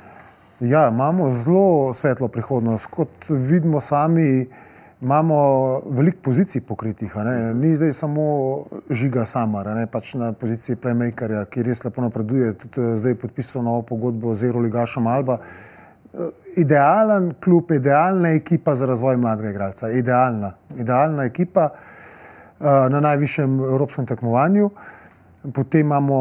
Ja, 0.60 0.90
imamo 0.90 1.32
zelo 1.32 1.94
svetlo 1.94 2.28
prihodnost. 2.28 2.88
Kot 2.92 3.10
vidimo 3.30 3.82
sami, 3.82 4.48
imamo 5.02 5.82
veliko 5.90 6.18
pozicij 6.24 6.62
pokritih. 6.68 7.16
Ne? 7.16 7.54
Ni 7.54 7.76
zdaj 7.76 7.94
samo 7.94 8.24
žiga 8.90 9.26
samar, 9.26 9.68
ne? 9.68 9.88
pač 9.88 10.14
na 10.20 10.34
poziciji 10.34 10.76
playmakerja, 10.76 11.46
ki 11.46 11.64
res 11.64 11.86
lepo 11.86 12.04
napreduje. 12.04 12.58
Tudi 12.60 12.82
eh, 12.82 12.96
zdaj 13.00 13.16
je 13.16 13.22
podpisal 13.24 13.64
novo 13.64 13.82
pogodbo 13.88 14.36
z 14.36 14.52
Euroligašom 14.52 15.08
Alba 15.08 15.40
idealen 16.56 17.34
klub, 17.43 17.71
idealna 17.71 18.30
ekipa 18.30 18.76
za 18.76 18.86
razvoj 18.86 19.17
mladega 19.17 19.49
igralca. 19.49 19.89
Idealna, 19.89 20.52
idealna 20.78 21.23
ekipa 21.23 21.69
uh, 21.69 22.65
na 22.89 22.99
najvišjem 22.99 23.60
evropskem 23.60 24.06
tekmovanju. 24.06 24.69
Potem 25.54 25.82
imamo, 25.82 26.19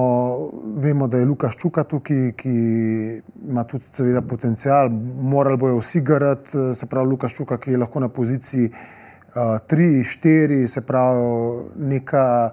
vemo, 0.77 1.07
da 1.07 1.19
je 1.19 1.25
Lukaš 1.25 1.57
Čuka 1.57 1.85
tukaj, 1.85 2.33
ki 2.37 2.55
ima 3.49 3.63
tudi 3.65 3.85
seveda 3.85 4.23
potencial, 4.23 4.91
morali 5.23 5.57
bojo 5.57 5.77
vsi 5.79 6.01
garati, 6.01 6.59
eh, 6.59 6.75
se 6.75 6.87
pravi 6.87 7.09
Lukaš 7.09 7.35
Čuka, 7.35 7.59
ki 7.59 7.71
je 7.71 7.79
lahko 7.79 8.01
na 8.01 8.09
poziciji 8.09 8.73
3-4, 9.35 10.59
uh, 10.59 10.65
eh, 10.65 10.69
se 10.69 10.81
pravi 10.87 11.23
neka 11.77 12.51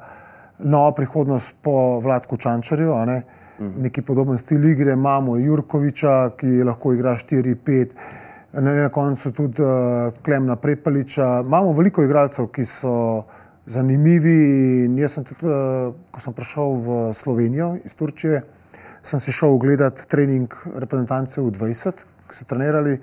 nova 0.59 0.91
prihodnost 0.93 1.55
po 1.61 1.99
Vladku 1.99 2.37
Čančarju. 2.37 2.91
Uh, 2.91 3.38
-hmm. 3.59 3.81
neki 3.81 4.01
podoben 4.01 4.37
stil 4.37 4.65
igre, 4.65 4.93
imamo 4.93 5.37
Jurkoviča, 5.37 6.31
ki 6.37 6.63
lahko 6.63 6.93
igra 6.93 7.15
4-5, 7.15 7.87
na, 8.53 8.73
na 8.73 8.89
koncu 8.89 9.31
tudi 9.31 9.61
uh, 9.61 10.13
Klemna 10.23 10.55
Prepaliča. 10.55 11.41
Imamo 11.45 11.73
veliko 11.73 12.03
igralcev, 12.03 12.47
ki 12.47 12.65
so 12.65 13.23
zanimivi. 13.65 14.89
Jaz 15.01 15.11
sem 15.11 15.23
tudi, 15.23 15.45
uh, 15.45 15.93
ko 16.11 16.19
sem 16.19 16.33
prišel 16.33 16.73
v 16.73 17.13
Slovenijo 17.13 17.75
iz 17.85 17.95
Turčije, 17.95 18.41
sem 19.01 19.19
si 19.19 19.31
šel 19.31 19.53
ogledati 19.53 20.07
trening 20.07 20.53
reprezentancev 20.75 21.45
v 21.45 21.51
20, 21.51 22.05
ki 22.29 22.35
so 22.35 22.45
trenirali. 22.45 22.97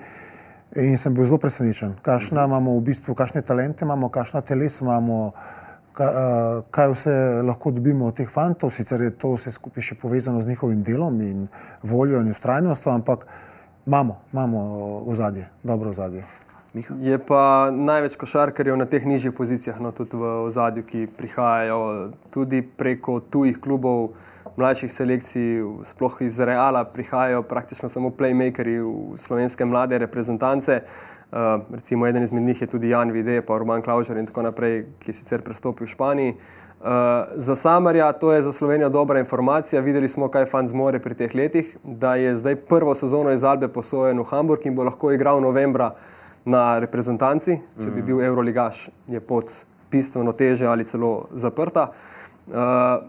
In 0.77 0.99
sem 0.99 1.15
bil 1.15 1.25
zelo 1.25 1.39
presenečen, 1.39 1.95
kakšne 2.03 2.43
imamo 2.43 2.75
v 2.77 2.83
bistvu, 2.91 3.15
kakšne 3.15 3.41
talente 3.47 3.87
imamo, 3.87 4.11
kakšna 4.11 4.43
telesa 4.43 4.85
imamo 4.85 5.31
kaj 6.71 6.89
vse 6.93 7.13
lahko 7.43 7.71
dobimo 7.71 8.07
od 8.07 8.17
teh 8.17 8.29
fantov, 8.31 8.71
sicer 8.71 9.03
je 9.03 9.11
to 9.17 9.35
vse 9.37 9.53
skupaj 9.53 9.83
še 9.83 9.99
povezano 10.01 10.41
z 10.41 10.53
njihovim 10.53 10.83
delom 10.83 11.21
in 11.21 11.47
voljo 11.83 12.21
in 12.21 12.31
ustrajnostjo, 12.31 12.93
ampak 12.93 13.27
imamo, 13.87 14.21
imamo 14.33 14.65
ozadje, 15.07 15.49
dobro 15.63 15.91
ozadje. 15.91 16.25
Je 16.77 17.19
pa 17.19 17.71
največ 17.73 18.19
košarkarjev 18.21 18.77
na 18.77 18.85
teh 18.85 19.05
nižjih 19.07 19.33
pozicijah, 19.33 19.79
no, 19.81 19.95
tudi 19.97 20.19
v 20.21 20.33
ozadju, 20.45 20.83
ki 20.85 21.07
prihajajo 21.17 22.11
tudi 22.35 22.61
preko 22.61 23.21
tujih 23.21 23.57
klubov, 23.65 24.11
mlajših 24.57 24.93
selekcij, 24.93 25.63
sploh 25.89 26.17
iz 26.21 26.37
Reala, 26.41 26.85
prihajajo 26.85 27.43
praktično 27.49 27.89
samo 27.89 28.11
playmakeri 28.13 28.77
v 28.81 29.17
slovenske 29.17 29.65
mlade 29.65 29.99
reprezentance. 29.99 30.83
Uh, 31.33 31.65
recimo 31.73 32.07
eden 32.07 32.23
izmed 32.23 32.43
njih 32.43 32.61
je 32.63 32.69
tudi 32.69 32.89
Jan 32.89 33.11
Vide, 33.11 33.41
pa 33.43 33.55
Urban 33.55 33.83
Klaužer 33.83 34.17
in 34.17 34.27
tako 34.27 34.43
naprej, 34.43 34.85
ki 35.01 35.11
je 35.11 35.17
sicer 35.17 35.43
prestopil 35.43 35.87
v 35.87 35.91
Španiji. 35.91 36.37
Uh, 36.37 37.25
za 37.37 37.57
Samarja 37.57 38.13
to 38.13 38.33
je 38.33 38.43
za 38.43 38.53
Slovenijo 38.53 38.89
dobra 38.89 39.19
informacija. 39.21 39.81
Videli 39.83 40.09
smo, 40.09 40.29
kaj 40.29 40.47
fant 40.47 40.69
zmore 40.69 41.01
pri 41.01 41.15
teh 41.15 41.35
letih, 41.35 41.77
da 41.85 42.15
je 42.15 42.37
zdaj 42.37 42.57
prvo 42.69 42.95
sezono 42.95 43.33
iz 43.33 43.45
Albe 43.45 43.69
posojen 43.69 44.21
v 44.21 44.29
Hamburg 44.31 44.67
in 44.67 44.77
bo 44.77 44.85
lahko 44.85 45.13
igral 45.13 45.41
novembra 45.41 45.95
na 46.47 46.79
reprezentanci. 46.83 47.59
Če 47.77 47.91
bi 47.91 48.01
mhm. 48.01 48.07
bil 48.07 48.23
Euroligaš, 48.29 48.89
je 49.11 49.21
pot 49.21 49.51
bistveno 49.91 50.33
teže 50.33 50.67
ali 50.67 50.85
celo 50.85 51.27
zaprta. 51.35 51.91
Uh, 52.47 52.55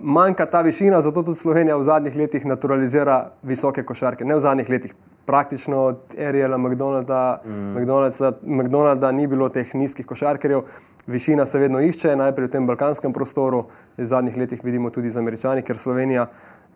manjka 0.01 0.47
ta 0.49 0.63
višina, 0.65 1.01
zato 1.01 1.21
tudi 1.23 1.37
Slovenija 1.37 1.75
v 1.77 1.83
zadnjih 1.85 2.15
letih 2.17 2.45
naturalizira 2.45 3.19
visoke 3.45 3.83
košarke. 3.85 4.25
Ne 4.25 4.35
v 4.35 4.41
zadnjih 4.41 4.69
letih, 4.69 4.95
praktično 5.27 5.81
od 5.91 6.15
Ariela 6.27 6.57
McDonalda, 6.57 7.41
mm. 7.45 7.73
McDonaldsa, 7.77 8.31
McDonalda 8.41 9.11
ni 9.11 9.27
bilo 9.27 9.49
teh 9.49 9.75
nizkih 9.75 10.05
košarkarjev. 10.05 10.63
Višina 11.07 11.45
se 11.45 11.59
vedno 11.59 11.81
išče, 11.83 12.15
najprej 12.15 12.47
v 12.47 12.51
tem 12.51 12.67
balkanskem 12.67 13.13
prostoru, 13.13 13.65
v 13.97 14.05
zadnjih 14.05 14.37
letih 14.37 14.63
vidimo 14.63 14.89
tudi 14.89 15.09
z 15.09 15.21
američani, 15.21 15.61
ker 15.61 15.77
Slovenija 15.77 16.25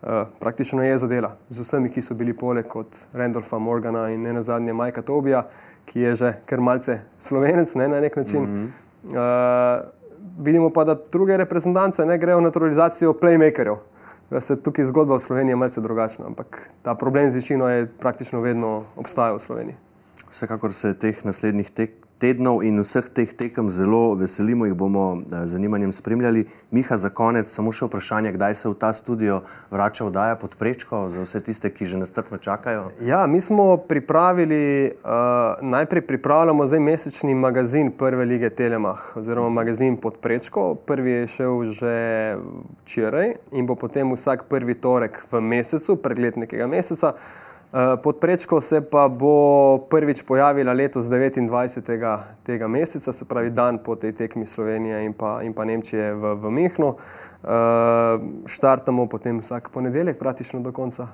uh, 0.02 0.26
praktično 0.40 0.82
je 0.82 0.98
zadela 0.98 1.36
z 1.50 1.60
vsemi, 1.60 1.90
ki 1.90 2.02
so 2.02 2.14
bili 2.14 2.36
poleg 2.36 2.66
kot 2.66 3.06
Randolfa 3.12 3.58
Morgana 3.58 4.08
in 4.10 4.22
ne 4.22 4.32
na 4.32 4.42
zadnje 4.42 4.72
Majka 4.72 5.02
Tobija, 5.02 5.46
ki 5.84 6.00
je 6.00 6.14
že 6.14 6.32
kar 6.46 6.60
malce 6.60 7.00
slovenec 7.18 7.74
ne, 7.74 7.88
na 7.88 8.00
nek 8.00 8.16
način. 8.16 8.42
Mm 8.42 8.48
-hmm. 8.56 8.68
uh, 9.14 9.88
vidimo 10.38 10.70
pa, 10.70 10.84
da 10.84 10.96
druge 11.12 11.36
reprezentance 11.36 12.06
ne 12.06 12.18
grejo 12.18 12.38
v 12.38 12.42
naturalizacijo 12.42 13.12
playmakerjev 13.12 13.76
da 14.32 14.40
se 14.40 14.56
tukaj 14.62 14.84
zgodba 14.84 15.16
v 15.16 15.20
Sloveniji 15.20 15.56
malce 15.56 15.80
drugačna, 15.80 16.26
ampak 16.26 16.70
ta 16.82 16.94
problem 16.94 17.30
z 17.30 17.34
višino 17.34 17.68
je 17.68 17.88
praktično 18.00 18.40
vedno 18.40 18.84
obstajal 18.96 19.36
v 19.36 19.42
Sloveniji. 19.42 19.76
Vsekakor 20.30 20.72
se 20.72 20.94
teh 20.98 21.24
naslednjih 21.24 21.70
tek, 21.70 22.01
tednov 22.22 22.62
in 22.62 22.78
vseh 22.78 23.08
teh 23.10 23.32
tekem 23.34 23.70
zelo 23.70 24.14
veselimo, 24.14 24.66
jih 24.68 24.76
bomo 24.78 25.22
z 25.26 25.46
zanimanjem 25.50 25.92
spremljali. 25.92 26.44
Miha, 26.70 26.96
za 26.96 27.10
konec 27.10 27.50
samo 27.50 27.72
še 27.74 27.88
vprašanje, 27.88 28.32
kdaj 28.36 28.54
se 28.54 28.70
v 28.70 28.76
ta 28.78 28.92
studio 28.94 29.40
vrača 29.74 30.06
vdaja 30.06 30.38
pod 30.38 30.54
prečko 30.58 31.08
za 31.10 31.26
vse 31.26 31.42
tiste, 31.42 31.72
ki 31.74 31.90
že 31.90 31.98
nastrpno 31.98 32.38
čakajo? 32.38 32.92
Ja, 33.02 33.26
mi 33.26 33.40
smo 33.42 33.76
pripravili, 33.76 34.92
uh, 35.02 35.58
najprej 35.66 36.06
pripravljamo 36.06 36.66
zdaj 36.66 36.80
mesečni 36.80 37.34
magazin 37.34 37.90
Prve 37.98 38.24
lige 38.24 38.50
Telemah 38.50 39.16
oziroma 39.18 39.50
magazin 39.50 39.96
pod 39.96 40.22
prečko. 40.22 40.74
Prvi 40.86 41.10
je 41.10 41.26
šel 41.26 41.64
že 41.72 41.94
včeraj 42.84 43.34
in 43.52 43.66
bo 43.66 43.74
potem 43.74 44.14
vsak 44.14 44.46
prvi 44.48 44.78
torek 44.78 45.24
v 45.32 45.40
mesecu, 45.40 45.98
pregled 45.98 46.38
nekega 46.38 46.70
meseca. 46.70 47.16
Eh, 47.72 47.96
pod 48.02 48.18
prečko 48.20 48.60
se 48.60 48.80
pa 48.90 49.08
bo 49.08 49.78
prvič 49.90 50.22
pojavila 50.22 50.72
letos 50.72 51.04
29. 51.04 52.18
tega 52.44 52.68
meseca, 52.68 53.12
se 53.12 53.24
pravi 53.24 53.50
dan 53.50 53.78
po 53.78 53.96
tej 53.96 54.12
tekmi 54.12 54.46
Slovenije 54.46 55.04
in 55.04 55.12
pa, 55.12 55.42
in 55.42 55.54
pa 55.54 55.64
Nemčije 55.64 56.14
v, 56.14 56.34
v 56.34 56.50
Mehnu. 56.50 56.86
Uh, 57.42 57.48
štartamo 58.46 59.06
potem 59.08 59.40
vsak 59.40 59.70
ponedeljek, 59.72 60.18
praktično 60.18 60.60
do 60.60 60.72
konca 60.72 61.08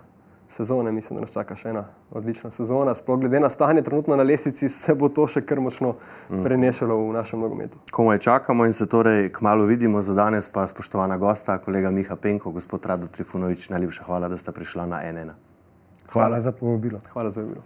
sezone. 0.49 0.92
Mislim, 0.92 1.16
da 1.16 1.21
nas 1.21 1.33
čaka 1.33 1.55
še 1.57 1.71
ena 1.71 1.85
odlična 2.11 2.51
sezona. 2.51 2.94
Sploh 2.94 3.21
glede 3.21 3.40
na 3.40 3.49
stanje 3.49 3.83
trenutno 3.83 4.16
na 4.16 4.27
lesici, 4.27 4.68
se 4.68 4.94
bo 4.94 5.09
to 5.09 5.29
še 5.31 5.44
kar 5.47 5.61
močno 5.62 5.94
prenešalo 6.29 6.97
v 6.97 7.12
našem 7.14 7.40
nogometu. 7.40 7.79
Komaj 7.94 8.18
čakamo 8.18 8.66
in 8.66 8.75
se 8.75 8.90
torej 8.90 9.31
kmalo 9.33 9.64
vidimo. 9.64 10.03
Za 10.03 10.14
danes 10.14 10.51
pa 10.51 10.66
spoštovana 10.66 11.23
gosta, 11.23 11.61
kolega 11.62 11.94
Miha 11.94 12.16
Penko, 12.16 12.51
gospod 12.51 12.87
Rado 12.87 13.07
Trifunovič, 13.07 13.71
najlepša 13.71 14.11
hvala, 14.11 14.29
da 14.29 14.37
ste 14.37 14.53
prišla 14.53 14.90
na 14.90 15.07
NN. 15.12 15.48
Hvala 16.12 16.40
za 16.40 16.53
povabilo. 16.53 17.01
Hvala 17.12 17.31
za 17.31 17.40
povabilo. 17.40 17.64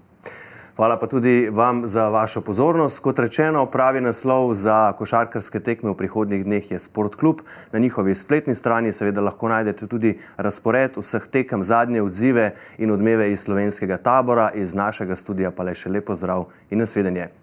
Hvala 0.76 0.96
pa 0.96 1.06
tudi 1.06 1.48
vam 1.52 1.88
za 1.88 2.08
vašo 2.08 2.40
pozornost. 2.40 3.02
Kot 3.04 3.18
rečeno, 3.18 3.66
pravi 3.66 4.00
naslov 4.00 4.54
za 4.54 4.92
košarkarske 4.98 5.60
tekme 5.60 5.90
v 5.90 5.96
prihodnjih 6.00 6.44
dneh 6.44 6.70
je 6.70 6.78
Sport 6.78 7.18
Club. 7.20 7.42
Na 7.72 7.78
njihovi 7.78 8.14
spletni 8.14 8.54
strani 8.54 8.92
seveda 8.92 9.20
lahko 9.20 9.48
najdete 9.48 9.86
tudi 9.86 10.18
razpored 10.36 10.96
vseh 10.96 11.28
tekem, 11.28 11.64
zadnje 11.64 12.02
odzive 12.02 12.54
in 12.78 12.90
odmeve 12.90 13.32
iz 13.32 13.44
slovenskega 13.44 13.96
tabora, 13.96 14.50
iz 14.54 14.74
našega 14.74 15.16
studija 15.16 15.50
pa 15.50 15.62
le 15.62 15.74
še 15.74 15.92
lepo 15.92 16.14
zdrav 16.14 16.48
in 16.70 16.78
nasvidenje. 16.78 17.41